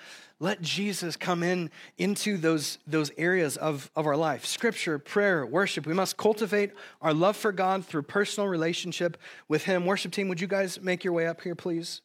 let 0.40 0.62
Jesus 0.62 1.16
come 1.16 1.42
in 1.42 1.70
into 1.98 2.36
those, 2.36 2.76
those 2.86 3.10
areas 3.16 3.56
of, 3.56 3.90
of 3.96 4.06
our 4.06 4.18
life. 4.18 4.44
Scripture, 4.44 4.98
prayer, 4.98 5.46
worship. 5.46 5.86
We 5.86 5.94
must 5.94 6.18
cultivate 6.18 6.72
our 7.00 7.14
love 7.14 7.38
for 7.38 7.52
God 7.52 7.86
through 7.86 8.02
personal 8.02 8.46
relationship 8.46 9.16
with 9.48 9.64
Him. 9.64 9.86
Worship 9.86 10.12
team, 10.12 10.28
would 10.28 10.40
you 10.40 10.46
guys 10.46 10.78
make 10.82 11.04
your 11.04 11.14
way 11.14 11.26
up 11.26 11.40
here, 11.40 11.54
please? 11.54 12.02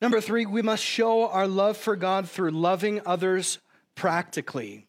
Number 0.00 0.20
three, 0.20 0.46
we 0.46 0.62
must 0.62 0.82
show 0.82 1.28
our 1.28 1.46
love 1.46 1.76
for 1.76 1.94
God 1.94 2.28
through 2.28 2.52
loving 2.52 3.02
others 3.04 3.58
practically. 3.94 4.86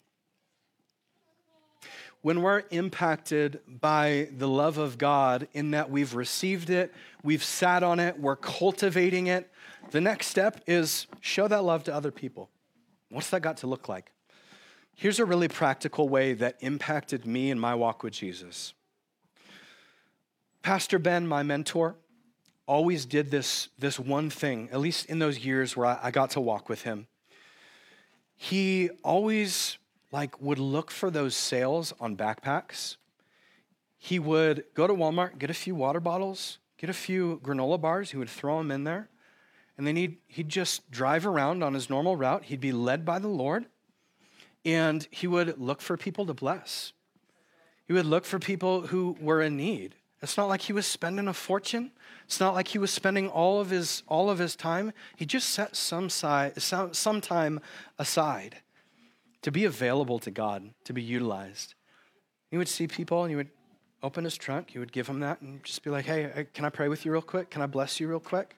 When 2.21 2.41
we're 2.41 2.63
impacted 2.69 3.59
by 3.67 4.29
the 4.37 4.47
love 4.47 4.77
of 4.77 4.97
God, 4.97 5.47
in 5.53 5.71
that 5.71 5.89
we've 5.89 6.13
received 6.13 6.69
it, 6.69 6.93
we've 7.23 7.43
sat 7.43 7.83
on 7.83 7.99
it, 7.99 8.19
we're 8.19 8.35
cultivating 8.35 9.27
it, 9.27 9.51
the 9.89 9.99
next 9.99 10.27
step 10.27 10.61
is 10.67 11.07
show 11.19 11.47
that 11.47 11.63
love 11.63 11.83
to 11.85 11.93
other 11.93 12.11
people. 12.11 12.49
What's 13.09 13.31
that 13.31 13.41
got 13.41 13.57
to 13.57 13.67
look 13.67 13.89
like? 13.89 14.11
Here's 14.95 15.19
a 15.19 15.25
really 15.25 15.47
practical 15.47 16.07
way 16.07 16.33
that 16.33 16.57
impacted 16.59 17.25
me 17.25 17.49
in 17.49 17.59
my 17.59 17.75
walk 17.75 18.03
with 18.03 18.13
Jesus. 18.13 18.73
Pastor 20.61 20.99
Ben, 20.99 21.27
my 21.27 21.41
mentor, 21.41 21.95
always 22.71 23.05
did 23.05 23.31
this, 23.31 23.69
this 23.77 23.99
one 23.99 24.29
thing, 24.29 24.69
at 24.71 24.79
least 24.79 25.07
in 25.07 25.19
those 25.19 25.39
years 25.39 25.75
where 25.75 25.87
I, 25.87 25.99
I 26.03 26.11
got 26.11 26.31
to 26.31 26.41
walk 26.41 26.69
with 26.69 26.83
him 26.83 27.07
he 28.43 28.89
always 29.03 29.77
like 30.11 30.41
would 30.41 30.57
look 30.57 30.89
for 30.89 31.11
those 31.11 31.35
sales 31.35 31.93
on 31.99 32.17
backpacks. 32.17 32.97
He 33.99 34.17
would 34.17 34.63
go 34.73 34.87
to 34.87 34.95
Walmart, 34.95 35.37
get 35.37 35.51
a 35.51 35.53
few 35.53 35.75
water 35.75 35.99
bottles, 35.99 36.57
get 36.79 36.89
a 36.89 36.93
few 36.93 37.39
granola 37.43 37.79
bars. 37.79 38.09
He 38.09 38.17
would 38.17 38.31
throw 38.31 38.57
them 38.57 38.71
in 38.71 38.83
there. 38.83 39.09
And 39.77 39.85
then 39.85 39.95
he'd, 39.95 40.17
he'd 40.27 40.49
just 40.49 40.89
drive 40.89 41.27
around 41.27 41.61
on 41.61 41.75
his 41.75 41.87
normal 41.87 42.15
route. 42.15 42.45
He'd 42.45 42.59
be 42.59 42.71
led 42.71 43.05
by 43.05 43.19
the 43.19 43.27
Lord. 43.27 43.67
And 44.65 45.07
he 45.11 45.27
would 45.27 45.59
look 45.59 45.79
for 45.79 45.95
people 45.95 46.25
to 46.25 46.33
bless. 46.33 46.93
He 47.85 47.93
would 47.93 48.07
look 48.07 48.25
for 48.25 48.39
people 48.39 48.87
who 48.87 49.17
were 49.21 49.43
in 49.43 49.55
need. 49.55 49.93
It's 50.23 50.35
not 50.35 50.49
like 50.49 50.61
he 50.61 50.73
was 50.73 50.87
spending 50.87 51.27
a 51.27 51.33
fortune. 51.33 51.91
It's 52.31 52.39
not 52.39 52.53
like 52.53 52.69
he 52.69 52.77
was 52.77 52.91
spending 52.91 53.27
all 53.27 53.59
of 53.59 53.71
his 53.71 54.03
all 54.07 54.29
of 54.29 54.37
his 54.39 54.55
time. 54.55 54.93
He 55.17 55.25
just 55.25 55.49
set 55.49 55.75
some 55.75 56.09
side 56.09 56.61
some, 56.61 56.93
some 56.93 57.19
time 57.19 57.59
aside 57.99 58.59
to 59.41 59.51
be 59.51 59.65
available 59.65 60.17
to 60.19 60.31
God, 60.31 60.73
to 60.85 60.93
be 60.93 61.01
utilized. 61.01 61.73
He 62.49 62.57
would 62.57 62.69
see 62.69 62.87
people 62.87 63.23
and 63.23 63.31
he 63.31 63.35
would 63.35 63.49
open 64.01 64.23
his 64.23 64.37
trunk, 64.37 64.69
he 64.69 64.79
would 64.79 64.93
give 64.93 65.07
them 65.07 65.19
that 65.19 65.41
and 65.41 65.61
just 65.65 65.83
be 65.83 65.89
like, 65.89 66.05
"Hey, 66.05 66.47
can 66.53 66.63
I 66.63 66.69
pray 66.69 66.87
with 66.87 67.03
you 67.03 67.11
real 67.11 67.21
quick? 67.21 67.49
Can 67.49 67.61
I 67.61 67.65
bless 67.65 67.99
you 67.99 68.07
real 68.07 68.21
quick?" 68.21 68.55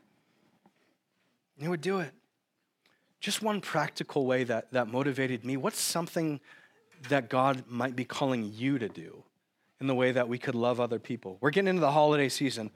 And 1.55 1.63
he 1.63 1.67
would 1.67 1.81
do 1.81 1.97
it. 1.97 2.13
Just 3.21 3.41
one 3.41 3.59
practical 3.59 4.27
way 4.27 4.43
that 4.43 4.71
that 4.71 4.87
motivated 4.87 5.43
me. 5.43 5.57
What's 5.57 5.81
something 5.81 6.41
that 7.09 7.27
God 7.27 7.63
might 7.67 7.95
be 7.95 8.05
calling 8.05 8.53
you 8.53 8.77
to 8.77 8.87
do? 8.87 9.23
in 9.81 9.87
the 9.87 9.95
way 9.95 10.13
that 10.13 10.29
we 10.29 10.37
could 10.37 10.55
love 10.55 10.79
other 10.79 10.97
people. 10.97 11.37
We're 11.41 11.49
getting 11.49 11.67
into 11.67 11.81
the 11.81 11.91
holiday 11.91 12.29
season. 12.29 12.71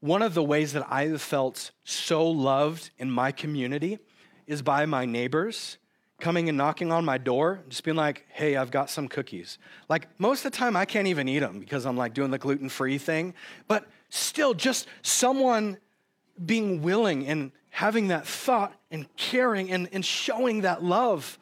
One 0.00 0.22
of 0.22 0.34
the 0.34 0.42
ways 0.42 0.72
that 0.74 0.86
I 0.88 1.06
have 1.06 1.22
felt 1.22 1.72
so 1.84 2.28
loved 2.28 2.90
in 2.98 3.10
my 3.10 3.32
community 3.32 3.98
is 4.46 4.62
by 4.62 4.86
my 4.86 5.04
neighbors 5.04 5.78
coming 6.20 6.48
and 6.48 6.58
knocking 6.58 6.90
on 6.90 7.04
my 7.04 7.18
door, 7.18 7.60
just 7.68 7.84
being 7.84 7.96
like, 7.96 8.24
hey, 8.28 8.56
I've 8.56 8.70
got 8.70 8.90
some 8.90 9.08
cookies. 9.08 9.58
Like, 9.88 10.08
most 10.18 10.44
of 10.44 10.52
the 10.52 10.58
time, 10.58 10.76
I 10.76 10.84
can't 10.84 11.06
even 11.06 11.28
eat 11.28 11.40
them 11.40 11.60
because 11.60 11.86
I'm 11.86 11.96
like 11.96 12.14
doing 12.14 12.30
the 12.30 12.38
gluten 12.38 12.68
free 12.68 12.98
thing. 12.98 13.34
But 13.68 13.86
still, 14.08 14.54
just 14.54 14.88
someone 15.02 15.78
being 16.44 16.82
willing 16.82 17.26
and 17.26 17.52
having 17.70 18.08
that 18.08 18.26
thought 18.26 18.74
and 18.90 19.06
caring 19.16 19.70
and, 19.70 19.88
and 19.92 20.04
showing 20.04 20.62
that 20.62 20.82
love. 20.82 21.38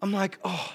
I'm 0.00 0.12
like, 0.12 0.38
oh, 0.44 0.74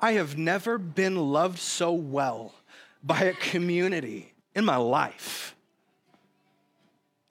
I 0.00 0.12
have 0.12 0.36
never 0.36 0.78
been 0.78 1.16
loved 1.16 1.58
so 1.58 1.92
well 1.92 2.54
by 3.02 3.20
a 3.20 3.32
community 3.34 4.34
in 4.54 4.64
my 4.64 4.76
life 4.76 5.54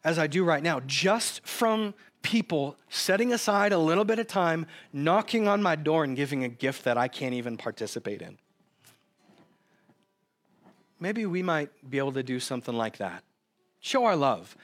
as 0.04 0.18
I 0.18 0.28
do 0.28 0.43
right 0.43 0.64
now, 0.64 0.80
just 0.86 1.45
from 1.45 1.93
people 2.22 2.76
setting 2.89 3.34
aside 3.34 3.72
a 3.72 3.78
little 3.78 4.06
bit 4.06 4.20
of 4.20 4.28
time, 4.28 4.66
knocking 4.93 5.47
on 5.47 5.62
my 5.62 5.76
door, 5.76 6.04
and 6.04 6.16
giving 6.16 6.43
a 6.43 6.50
gift 6.50 6.84
that 6.84 6.97
I 6.97 7.08
can't 7.08 7.34
even 7.34 7.58
participate 7.58 8.22
in. 8.22 8.38
Maybe 11.00 11.26
we 11.26 11.41
might 11.41 11.70
be 11.89 11.97
able 11.97 12.12
to 12.14 12.24
do 12.24 12.39
something 12.39 12.76
like 12.76 12.97
that. 12.97 13.24
Show 13.80 14.06
our 14.06 14.16
love. 14.16 14.56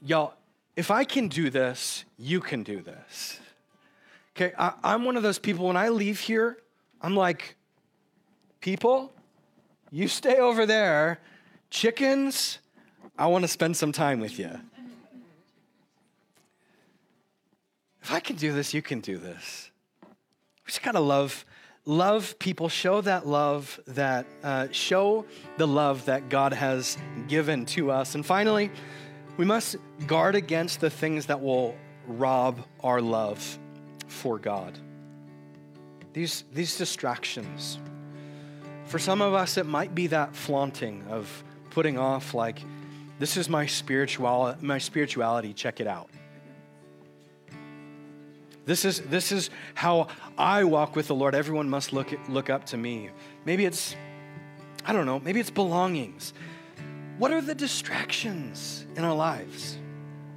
Y'all, 0.00 0.34
if 0.76 0.90
I 0.90 1.04
can 1.04 1.28
do 1.28 1.50
this, 1.50 2.04
you 2.18 2.40
can 2.40 2.62
do 2.62 2.80
this. 2.82 3.40
Okay, 4.36 4.52
I, 4.58 4.74
am 4.84 5.04
one 5.04 5.16
of 5.16 5.22
those 5.22 5.38
people, 5.38 5.66
when 5.66 5.76
I 5.76 5.88
leave 5.88 6.20
here, 6.20 6.58
I'm 7.00 7.16
like, 7.16 7.56
people, 8.60 9.12
you 9.90 10.08
stay 10.08 10.38
over 10.38 10.66
there. 10.66 11.20
Chickens, 11.70 12.58
I 13.18 13.26
want 13.28 13.44
to 13.44 13.48
spend 13.48 13.76
some 13.76 13.92
time 13.92 14.20
with 14.20 14.38
you. 14.38 14.50
If 18.02 18.12
I 18.12 18.20
can 18.20 18.36
do 18.36 18.52
this, 18.52 18.74
you 18.74 18.82
can 18.82 19.00
do 19.00 19.16
this. 19.16 19.70
We 20.02 20.68
just 20.68 20.82
gotta 20.82 21.00
love, 21.00 21.44
love 21.86 22.38
people. 22.38 22.68
Show 22.68 23.00
that 23.00 23.26
love 23.26 23.80
that 23.86 24.26
uh, 24.44 24.68
show 24.70 25.24
the 25.56 25.66
love 25.66 26.04
that 26.04 26.28
God 26.28 26.52
has 26.52 26.98
given 27.26 27.66
to 27.66 27.90
us. 27.90 28.14
And 28.14 28.24
finally, 28.24 28.70
we 29.36 29.44
must 29.44 29.76
guard 30.06 30.34
against 30.34 30.80
the 30.80 30.90
things 30.90 31.26
that 31.26 31.40
will 31.40 31.74
rob 32.06 32.64
our 32.80 33.00
love 33.00 33.58
for 34.08 34.38
God. 34.38 34.78
These, 36.12 36.44
these 36.52 36.78
distractions. 36.78 37.78
For 38.84 38.98
some 38.98 39.20
of 39.20 39.34
us, 39.34 39.56
it 39.56 39.66
might 39.66 39.94
be 39.94 40.06
that 40.08 40.34
flaunting 40.34 41.04
of 41.10 41.44
putting 41.70 41.98
off, 41.98 42.32
like, 42.32 42.60
this 43.18 43.36
is 43.36 43.48
my 43.48 43.66
spiritual, 43.66 44.54
my 44.60 44.78
spirituality, 44.78 45.52
check 45.52 45.80
it 45.80 45.86
out. 45.86 46.08
This 48.66 48.84
is, 48.84 49.00
this 49.02 49.30
is 49.30 49.48
how 49.74 50.08
I 50.36 50.64
walk 50.64 50.96
with 50.96 51.06
the 51.06 51.14
Lord. 51.14 51.34
Everyone 51.34 51.70
must 51.70 51.92
look, 51.92 52.12
look 52.28 52.50
up 52.50 52.66
to 52.66 52.76
me. 52.76 53.10
Maybe 53.44 53.64
it's, 53.64 53.94
I 54.84 54.92
don't 54.92 55.06
know, 55.06 55.20
maybe 55.20 55.38
it's 55.38 55.50
belongings. 55.50 56.34
What 57.18 57.30
are 57.30 57.40
the 57.40 57.54
distractions 57.54 58.84
in 58.96 59.04
our 59.04 59.14
lives? 59.14 59.78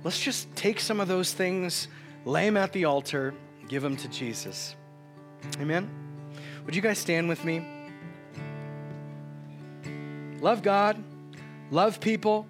Let's 0.04 0.20
just 0.20 0.56
take 0.56 0.80
some 0.80 1.00
of 1.00 1.08
those 1.08 1.34
things, 1.34 1.88
lay 2.24 2.46
them 2.46 2.56
at 2.56 2.72
the 2.72 2.86
altar, 2.86 3.34
give 3.68 3.82
them 3.82 3.98
to 3.98 4.08
Jesus. 4.08 4.76
Amen? 5.60 5.90
Would 6.66 6.76
you 6.76 6.82
guys 6.82 7.00
stand 7.00 7.28
with 7.28 7.44
me? 7.44 7.66
Love 10.40 10.62
God, 10.62 11.04
love 11.72 12.00
people. 12.00 12.48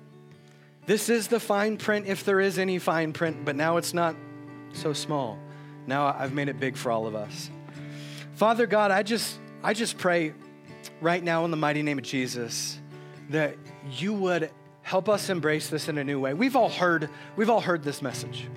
This 0.89 1.07
is 1.07 1.27
the 1.27 1.39
fine 1.39 1.77
print, 1.77 2.07
if 2.07 2.23
there 2.23 2.39
is 2.39 2.57
any 2.57 2.79
fine 2.79 3.13
print, 3.13 3.45
but 3.45 3.55
now 3.55 3.77
it's 3.77 3.93
not 3.93 4.15
so 4.73 4.91
small. 4.91 5.37
Now 5.85 6.07
I've 6.17 6.33
made 6.33 6.49
it 6.49 6.59
big 6.59 6.75
for 6.75 6.91
all 6.91 7.05
of 7.05 7.13
us. 7.13 7.51
Father 8.33 8.65
God, 8.65 8.89
I 8.89 9.03
just 9.03 9.37
I 9.61 9.75
just 9.75 9.99
pray 9.99 10.33
right 10.99 11.23
now 11.23 11.45
in 11.45 11.51
the 11.51 11.57
mighty 11.57 11.83
name 11.83 11.99
of 11.99 12.03
Jesus 12.03 12.79
that 13.29 13.55
you 13.91 14.15
would 14.15 14.49
help 14.81 15.09
us 15.09 15.29
embrace 15.29 15.69
this 15.69 15.89
in 15.89 15.99
a 15.99 16.03
new 16.03 16.19
way. 16.19 16.33
We've 16.33 16.55
all 16.55 16.69
heard 16.69 17.07
we've 17.35 17.51
all 17.51 17.61
heard 17.61 17.83
this 17.83 18.01
message. 18.01 18.47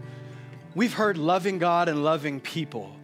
We've 0.74 0.94
heard 0.94 1.18
loving 1.18 1.58
God 1.58 1.90
and 1.90 2.02
loving 2.02 2.40
people. 2.40 2.96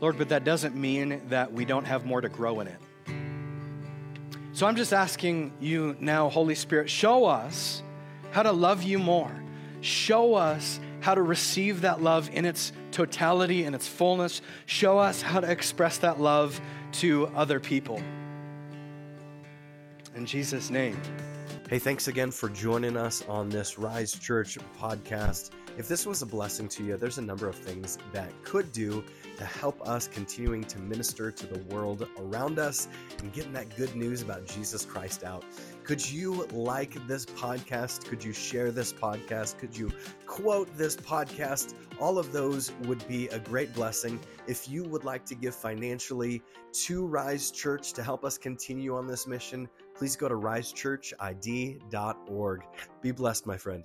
Lord, 0.00 0.18
but 0.18 0.30
that 0.30 0.42
doesn't 0.42 0.74
mean 0.74 1.22
that 1.28 1.52
we 1.52 1.64
don't 1.64 1.84
have 1.84 2.04
more 2.04 2.20
to 2.20 2.28
grow 2.28 2.58
in 2.58 2.66
it. 2.66 2.80
So 4.52 4.66
I'm 4.66 4.74
just 4.74 4.92
asking 4.92 5.52
you 5.60 5.94
now, 6.00 6.28
Holy 6.28 6.56
Spirit, 6.56 6.90
show 6.90 7.24
us 7.24 7.84
how 8.32 8.42
to 8.42 8.52
love 8.52 8.82
you 8.82 8.98
more. 8.98 9.30
Show 9.80 10.34
us 10.34 10.80
how 11.00 11.14
to 11.14 11.22
receive 11.22 11.82
that 11.82 12.02
love 12.02 12.30
in 12.32 12.44
its 12.44 12.72
totality 12.90 13.64
and 13.64 13.74
its 13.74 13.86
fullness. 13.86 14.42
Show 14.66 14.98
us 14.98 15.22
how 15.22 15.40
to 15.40 15.50
express 15.50 15.98
that 15.98 16.20
love 16.20 16.60
to 16.92 17.26
other 17.28 17.60
people. 17.60 18.02
In 20.14 20.26
Jesus' 20.26 20.70
name. 20.70 21.00
Hey, 21.68 21.78
thanks 21.78 22.08
again 22.08 22.30
for 22.30 22.48
joining 22.50 22.96
us 22.96 23.24
on 23.28 23.48
this 23.48 23.78
Rise 23.78 24.12
Church 24.12 24.58
podcast. 24.78 25.50
If 25.78 25.88
this 25.88 26.04
was 26.04 26.20
a 26.20 26.26
blessing 26.26 26.68
to 26.68 26.84
you, 26.84 26.98
there's 26.98 27.16
a 27.16 27.22
number 27.22 27.48
of 27.48 27.54
things 27.54 27.96
that 28.12 28.30
could 28.44 28.72
do 28.72 29.02
to 29.38 29.44
help 29.46 29.80
us 29.88 30.06
continuing 30.06 30.64
to 30.64 30.78
minister 30.78 31.30
to 31.30 31.46
the 31.46 31.58
world 31.74 32.06
around 32.18 32.58
us 32.58 32.88
and 33.20 33.32
getting 33.32 33.54
that 33.54 33.74
good 33.74 33.96
news 33.96 34.20
about 34.20 34.46
Jesus 34.46 34.84
Christ 34.84 35.24
out. 35.24 35.44
Could 35.84 36.08
you 36.08 36.46
like 36.52 36.94
this 37.08 37.26
podcast? 37.26 38.04
Could 38.04 38.22
you 38.22 38.32
share 38.32 38.70
this 38.70 38.92
podcast? 38.92 39.58
Could 39.58 39.76
you 39.76 39.90
quote 40.26 40.72
this 40.76 40.94
podcast? 40.96 41.74
All 42.00 42.18
of 42.18 42.30
those 42.32 42.70
would 42.84 43.04
be 43.08 43.26
a 43.28 43.40
great 43.40 43.74
blessing. 43.74 44.20
If 44.46 44.68
you 44.68 44.84
would 44.84 45.02
like 45.04 45.24
to 45.26 45.34
give 45.34 45.56
financially 45.56 46.40
to 46.84 47.06
Rise 47.06 47.50
Church 47.50 47.92
to 47.94 48.02
help 48.02 48.24
us 48.24 48.38
continue 48.38 48.96
on 48.96 49.08
this 49.08 49.26
mission, 49.26 49.68
please 49.96 50.14
go 50.16 50.28
to 50.28 50.36
risechurchid.org. 50.36 52.62
Be 53.02 53.10
blessed, 53.10 53.46
my 53.46 53.56
friend. 53.56 53.82